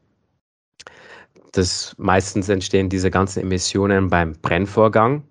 Das 1.53 1.95
meistens 1.99 2.49
entstehen 2.49 2.89
diese 2.89 3.11
ganzen 3.11 3.41
Emissionen 3.41 4.09
beim 4.09 4.35
Brennvorgang. 4.35 5.23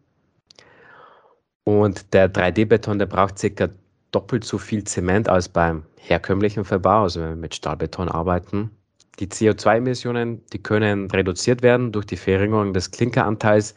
Und 1.63 2.13
der 2.13 2.33
3D-Beton, 2.33 2.97
der 2.97 3.05
braucht 3.05 3.37
circa 3.37 3.69
doppelt 4.11 4.43
so 4.43 4.57
viel 4.57 4.83
Zement 4.83 5.29
als 5.29 5.49
beim 5.49 5.83
herkömmlichen 5.97 6.65
Verbau, 6.65 7.03
also 7.03 7.21
wenn 7.21 7.29
wir 7.29 7.35
mit 7.35 7.55
Stahlbeton 7.55 8.09
arbeiten. 8.09 8.71
Die 9.19 9.27
CO2-Emissionen, 9.27 10.43
die 10.53 10.61
können 10.61 11.09
reduziert 11.09 11.63
werden 11.63 11.91
durch 11.91 12.05
die 12.05 12.17
Verringerung 12.17 12.73
des 12.73 12.91
Klinkeranteils, 12.91 13.73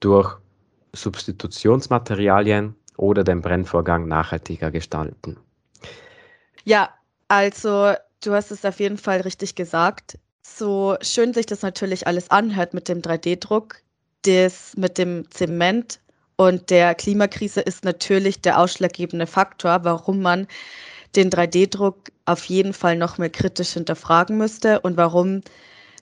durch 0.00 0.36
Substitutionsmaterialien 0.94 2.74
oder 2.96 3.24
den 3.24 3.40
Brennvorgang 3.40 4.08
nachhaltiger 4.08 4.70
gestalten. 4.70 5.36
Ja, 6.64 6.90
also 7.28 7.94
du 8.22 8.32
hast 8.32 8.50
es 8.50 8.64
auf 8.64 8.80
jeden 8.80 8.98
Fall 8.98 9.20
richtig 9.20 9.54
gesagt. 9.54 10.18
So 10.42 10.96
schön 11.00 11.34
sich 11.34 11.46
das 11.46 11.62
natürlich 11.62 12.06
alles 12.06 12.30
anhört 12.30 12.74
mit 12.74 12.88
dem 12.88 13.00
3D-Druck, 13.00 13.76
das 14.22 14.74
mit 14.76 14.98
dem 14.98 15.30
Zement 15.30 16.00
und 16.46 16.70
der 16.70 16.94
Klimakrise 16.94 17.60
ist 17.60 17.84
natürlich 17.84 18.40
der 18.40 18.58
ausschlaggebende 18.58 19.26
Faktor, 19.26 19.84
warum 19.84 20.22
man 20.22 20.46
den 21.16 21.30
3D-Druck 21.30 22.10
auf 22.24 22.44
jeden 22.46 22.72
Fall 22.72 22.96
noch 22.96 23.18
mal 23.18 23.30
kritisch 23.30 23.72
hinterfragen 23.72 24.38
müsste 24.38 24.80
und 24.80 24.96
warum 24.96 25.42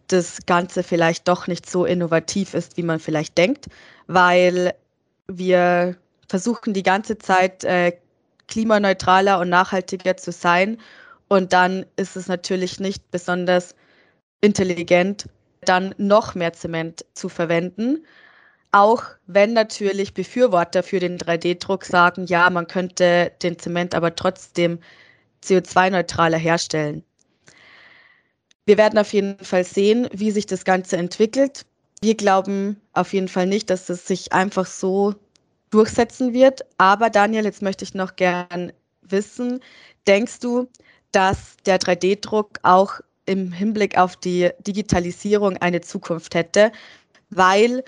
das 0.08 0.38
Ganze 0.46 0.82
vielleicht 0.82 1.28
doch 1.28 1.46
nicht 1.46 1.68
so 1.68 1.84
innovativ 1.84 2.54
ist, 2.54 2.76
wie 2.76 2.82
man 2.82 3.00
vielleicht 3.00 3.38
denkt, 3.38 3.66
weil 4.06 4.74
wir 5.28 5.96
versuchen 6.28 6.74
die 6.74 6.82
ganze 6.82 7.18
Zeit 7.18 7.64
äh, 7.64 7.92
klimaneutraler 8.48 9.38
und 9.38 9.48
nachhaltiger 9.48 10.16
zu 10.16 10.32
sein 10.32 10.78
und 11.28 11.52
dann 11.52 11.86
ist 11.96 12.16
es 12.16 12.26
natürlich 12.26 12.80
nicht 12.80 13.10
besonders 13.10 13.74
intelligent, 14.40 15.26
dann 15.62 15.94
noch 15.98 16.34
mehr 16.34 16.52
Zement 16.52 17.04
zu 17.14 17.28
verwenden. 17.28 18.04
Auch 18.72 19.02
wenn 19.26 19.52
natürlich 19.52 20.14
Befürworter 20.14 20.82
für 20.82 21.00
den 21.00 21.18
3D-Druck 21.18 21.84
sagen, 21.84 22.26
ja, 22.26 22.48
man 22.50 22.68
könnte 22.68 23.32
den 23.42 23.58
Zement 23.58 23.94
aber 23.94 24.14
trotzdem 24.14 24.78
CO2-neutraler 25.42 26.36
herstellen. 26.36 27.04
Wir 28.66 28.78
werden 28.78 28.98
auf 28.98 29.12
jeden 29.12 29.38
Fall 29.44 29.64
sehen, 29.64 30.08
wie 30.12 30.30
sich 30.30 30.46
das 30.46 30.64
Ganze 30.64 30.96
entwickelt. 30.96 31.66
Wir 32.00 32.14
glauben 32.14 32.80
auf 32.92 33.12
jeden 33.12 33.26
Fall 33.26 33.46
nicht, 33.46 33.70
dass 33.70 33.88
es 33.88 34.06
sich 34.06 34.32
einfach 34.32 34.66
so 34.66 35.14
durchsetzen 35.70 36.32
wird. 36.32 36.60
Aber 36.78 37.10
Daniel, 37.10 37.44
jetzt 37.44 37.62
möchte 37.62 37.84
ich 37.84 37.94
noch 37.94 38.14
gern 38.14 38.72
wissen, 39.02 39.60
denkst 40.06 40.38
du, 40.38 40.68
dass 41.10 41.56
der 41.66 41.80
3D-Druck 41.80 42.60
auch 42.62 43.00
im 43.26 43.50
Hinblick 43.50 43.98
auf 43.98 44.16
die 44.16 44.50
Digitalisierung 44.60 45.56
eine 45.56 45.80
Zukunft 45.80 46.34
hätte? 46.36 46.70
Weil 47.30 47.82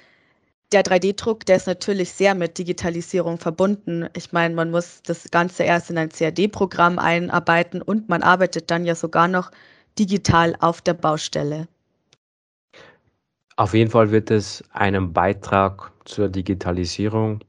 der 0.72 0.82
3D-Druck, 0.85 1.44
der 1.46 1.56
ist 1.56 1.66
natürlich 1.66 2.12
sehr 2.12 2.35
mit 2.35 2.58
Digitalisierung 2.58 3.38
verbunden. 3.38 4.08
Ich 4.16 4.32
meine, 4.32 4.54
man 4.54 4.70
muss 4.70 5.02
das 5.02 5.30
Ganze 5.30 5.64
erst 5.64 5.90
in 5.90 5.98
ein 5.98 6.08
CAD-Programm 6.08 6.98
einarbeiten 6.98 7.82
und 7.82 8.08
man 8.08 8.22
arbeitet 8.22 8.70
dann 8.70 8.85
ja 8.85 8.94
sogar 8.94 9.28
noch 9.28 9.50
digital 9.98 10.56
auf 10.61 10.80
der 10.80 10.94
Baustelle. 10.94 11.68
Auf 13.56 13.74
jeden 13.74 13.90
Fall 13.90 14.11
wird 14.11 14.30
es 14.30 14.64
einen 14.72 15.12
Beitrag 15.12 15.92
zur 16.04 16.28
Digitalisierung 16.28 17.40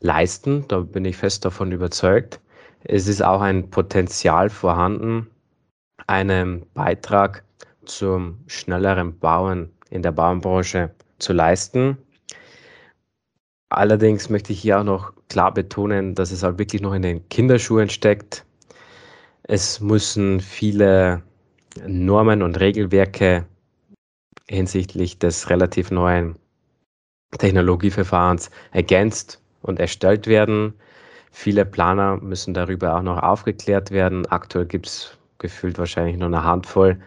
leisten. 0.00 0.66
Da 0.68 0.80
bin 0.80 1.04
ich 1.04 1.16
fest 1.16 1.44
davon 1.44 1.70
überzeugt. 1.70 2.40
Es 2.84 3.06
ist 3.06 3.22
auch 3.22 3.40
ein 3.40 3.70
Potenzial 3.70 4.50
vorhanden, 4.50 5.30
einen 6.06 6.66
Beitrag 6.74 7.44
zum 7.84 8.38
schnelleren 8.46 9.18
Bauen 9.18 9.70
in 9.90 10.02
der 10.02 10.12
Baumbranche 10.12 10.90
zu 11.18 11.32
leisten. 11.32 11.98
Allerdings 13.76 14.28
möchte 14.28 14.52
ich 14.52 14.60
hier 14.60 14.80
auch 14.80 14.84
noch 14.84 15.12
klar 15.28 15.52
betonen, 15.52 16.14
dass 16.14 16.30
es 16.30 16.42
halt 16.42 16.58
wirklich 16.58 16.82
noch 16.82 16.92
in 16.92 17.02
den 17.02 17.28
Kinderschuhen 17.30 17.88
steckt. 17.88 18.44
Es 19.44 19.80
müssen 19.80 20.40
viele 20.40 21.22
Normen 21.86 22.42
und 22.42 22.60
Regelwerke 22.60 23.46
hinsichtlich 24.48 25.18
des 25.18 25.48
relativ 25.48 25.90
neuen 25.90 26.36
Technologieverfahrens 27.38 28.50
ergänzt 28.72 29.40
und 29.62 29.80
erstellt 29.80 30.26
werden. 30.26 30.74
Viele 31.30 31.64
Planer 31.64 32.18
müssen 32.18 32.52
darüber 32.52 32.96
auch 32.96 33.02
noch 33.02 33.22
aufgeklärt 33.22 33.90
werden. 33.90 34.26
Aktuell 34.26 34.66
gibt 34.66 34.86
es 34.86 35.16
gefühlt 35.38 35.78
wahrscheinlich 35.78 36.18
nur 36.18 36.28
eine 36.28 36.44
Handvoll 36.44 37.00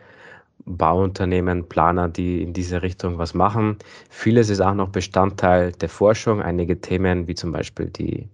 Bauunternehmen, 0.65 1.67
Planer, 1.69 2.09
die 2.09 2.41
in 2.41 2.53
diese 2.53 2.81
Richtung 2.81 3.17
was 3.17 3.33
machen. 3.33 3.77
Vieles 4.09 4.49
ist 4.49 4.61
auch 4.61 4.73
noch 4.73 4.89
Bestandteil 4.89 5.71
der 5.73 5.89
Forschung. 5.89 6.41
Einige 6.41 6.81
Themen 6.81 7.27
wie 7.27 7.35
zum 7.35 7.51
Beispiel 7.51 7.87
die 7.87 8.29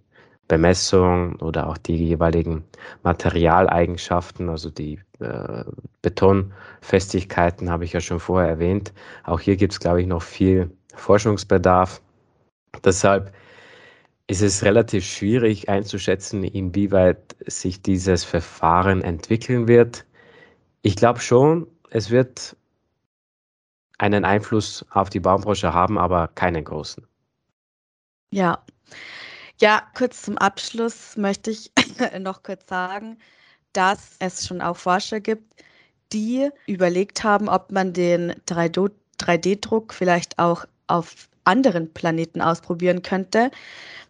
Bemessung 0.48 1.36
oder 1.38 1.68
auch 1.68 1.78
die 1.78 1.96
jeweiligen 1.96 2.64
Materialeigenschaften, 3.04 4.50
also 4.50 4.70
die 4.70 5.00
äh, 5.20 5.64
Betonfestigkeiten 6.02 7.70
habe 7.70 7.86
ich 7.86 7.94
ja 7.94 8.02
schon 8.02 8.20
vorher 8.20 8.50
erwähnt. 8.50 8.94
Auch 9.24 9.40
hier 9.40 9.56
gibt 9.56 9.74
es, 9.74 9.80
glaube 9.80 10.02
ich, 10.02 10.08
noch 10.08 10.22
viel 10.22 10.70
Forschungsbedarf. 10.96 12.02
Deshalb 12.84 13.34
ist 14.28 14.42
es 14.42 14.64
relativ 14.64 15.06
schwierig 15.06 15.70
einzuschätzen, 15.70 16.44
inwieweit 16.44 17.36
sich 17.48 17.82
dieses 17.82 18.24
Verfahren 18.24 19.02
entwickeln 19.02 19.68
wird. 19.68 20.06
Ich 20.82 20.96
glaube 20.96 21.20
schon, 21.20 21.68
es 21.92 22.10
wird 22.10 22.56
einen 24.00 24.26
Einfluss 24.26 24.84
auf 24.90 25.10
die 25.10 25.20
Baumbranche 25.20 25.74
haben, 25.74 26.00
aber 26.00 26.30
keinen 26.30 26.64
großen. 26.64 27.06
Ja. 28.32 28.64
Ja, 29.60 29.84
kurz 29.96 30.24
zum 30.24 30.40
Abschluss 30.40 31.16
möchte 31.18 31.52
ich 31.52 31.72
noch 32.20 32.42
kurz 32.42 32.68
sagen, 32.68 33.20
dass 33.74 34.16
es 34.20 34.48
schon 34.48 34.62
auch 34.62 34.78
Forscher 34.78 35.20
gibt, 35.20 35.64
die 36.12 36.50
überlegt 36.66 37.24
haben, 37.24 37.48
ob 37.48 37.72
man 37.72 37.94
den 37.94 38.34
3D-Druck 38.48 39.94
vielleicht 39.94 40.40
auch 40.40 40.66
auf 40.88 41.30
anderen 41.44 41.94
Planeten 41.94 42.42
ausprobieren 42.42 43.02
könnte, 43.02 43.52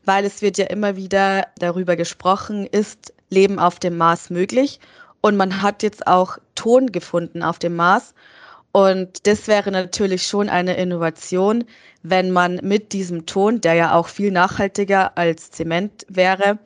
weil 0.05 0.23
es 0.25 0.41
wird 0.41 0.57
ja 0.57 0.65
immer 0.67 0.95
wieder 0.95 1.47
darüber 1.57 1.95
gesprochen, 1.95 2.65
ist 2.65 3.13
Leben 3.29 3.59
auf 3.59 3.79
dem 3.79 3.97
Mars 3.97 4.29
möglich? 4.29 4.79
Und 5.21 5.37
man 5.37 5.61
hat 5.61 5.83
jetzt 5.83 6.07
auch 6.07 6.37
Ton 6.55 6.91
gefunden 6.91 7.43
auf 7.43 7.59
dem 7.59 7.75
Mars. 7.75 8.13
Und 8.71 9.27
das 9.27 9.47
wäre 9.47 9.71
natürlich 9.71 10.25
schon 10.25 10.49
eine 10.49 10.75
Innovation, 10.75 11.65
wenn 12.03 12.31
man 12.31 12.59
mit 12.63 12.93
diesem 12.93 13.25
Ton, 13.25 13.61
der 13.61 13.73
ja 13.73 13.95
auch 13.95 14.07
viel 14.07 14.31
nachhaltiger 14.31 15.17
als 15.17 15.51
Zement 15.51 16.05
wäre, 16.07 16.57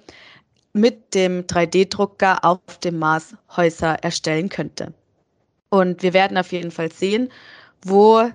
mit 0.74 1.14
dem 1.14 1.44
3D-Drucker 1.48 2.44
auf 2.44 2.60
dem 2.84 3.00
Mars 3.00 3.36
Häuser 3.56 3.96
erstellen 4.04 4.50
könnte. 4.50 4.94
Und 5.70 6.04
wir 6.04 6.14
werden 6.14 6.38
auf 6.38 6.52
jeden 6.52 6.72
Fall 6.72 6.92
sehen, 6.92 7.32
wo 7.82 8.30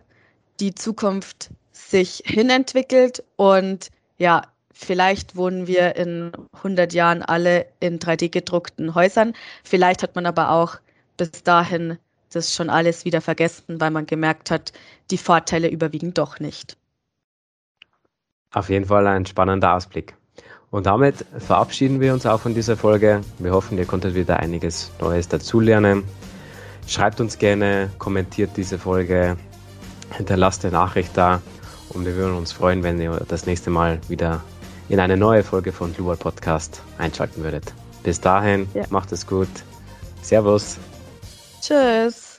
die 0.59 0.75
Zukunft 0.75 1.51
sich 1.73 2.23
hinentwickelt. 2.27 3.23
Und 3.37 3.91
ja, 4.19 4.43
vielleicht 4.85 5.37
wohnen 5.37 5.67
wir 5.67 5.97
in 5.97 6.33
100 6.55 6.93
Jahren 6.93 7.23
alle 7.23 7.67
in 7.81 7.99
3D 7.99 8.31
gedruckten 8.31 8.95
Häusern. 8.95 9.35
Vielleicht 9.63 10.03
hat 10.03 10.15
man 10.15 10.27
aber 10.27 10.51
auch 10.51 10.77
bis 11.17 11.43
dahin 11.45 11.99
das 12.33 12.55
schon 12.55 12.71
alles 12.71 13.05
wieder 13.05 13.21
vergessen, 13.21 13.81
weil 13.81 13.91
man 13.91 14.07
gemerkt 14.07 14.51
hat, 14.51 14.73
die 15.11 15.19
Vorteile 15.19 15.69
überwiegen 15.69 16.15
doch 16.15 16.41
nicht. 16.41 16.77
Auf 18.53 18.69
jeden 18.69 18.87
Fall 18.87 19.07
ein 19.07 19.27
spannender 19.27 19.75
Ausblick. 19.75 20.15
Und 20.71 20.87
damit 20.87 21.25
verabschieden 21.39 22.01
wir 22.01 22.13
uns 22.13 22.27
auch 22.27 22.41
von 22.41 22.55
dieser 22.55 22.77
Folge. 22.77 23.23
Wir 23.39 23.53
hoffen, 23.53 23.77
ihr 23.79 23.87
konntet 23.87 24.15
wieder 24.15 24.39
einiges 24.39 24.93
Neues 25.01 25.29
dazulernen. 25.29 26.05
Schreibt 26.87 27.21
uns 27.21 27.39
gerne, 27.39 27.91
kommentiert 27.99 28.51
diese 28.57 28.79
Folge, 28.79 29.37
hinterlasst 30.17 30.65
eine 30.65 30.73
Nachricht 30.73 31.17
da 31.17 31.43
und 31.91 32.05
wir 32.05 32.15
würden 32.17 32.37
uns 32.37 32.53
freuen, 32.53 32.83
wenn 32.83 33.01
ihr 33.01 33.11
das 33.29 33.47
nächste 33.47 33.71
Mal 33.71 34.01
wieder 34.09 34.43
in 34.91 35.01
eine 35.01 35.17
neue 35.17 35.43
Folge 35.43 35.73
von 35.73 35.93
Blue 35.93 36.15
Podcast 36.17 36.83
einschalten 36.99 37.43
würdet. 37.43 37.73
Bis 38.03 38.21
dahin, 38.21 38.69
ja. 38.75 38.85
macht 38.91 39.13
es 39.13 39.27
gut. 39.27 39.49
Servus. 40.21 40.77
Tschüss. 41.63 42.30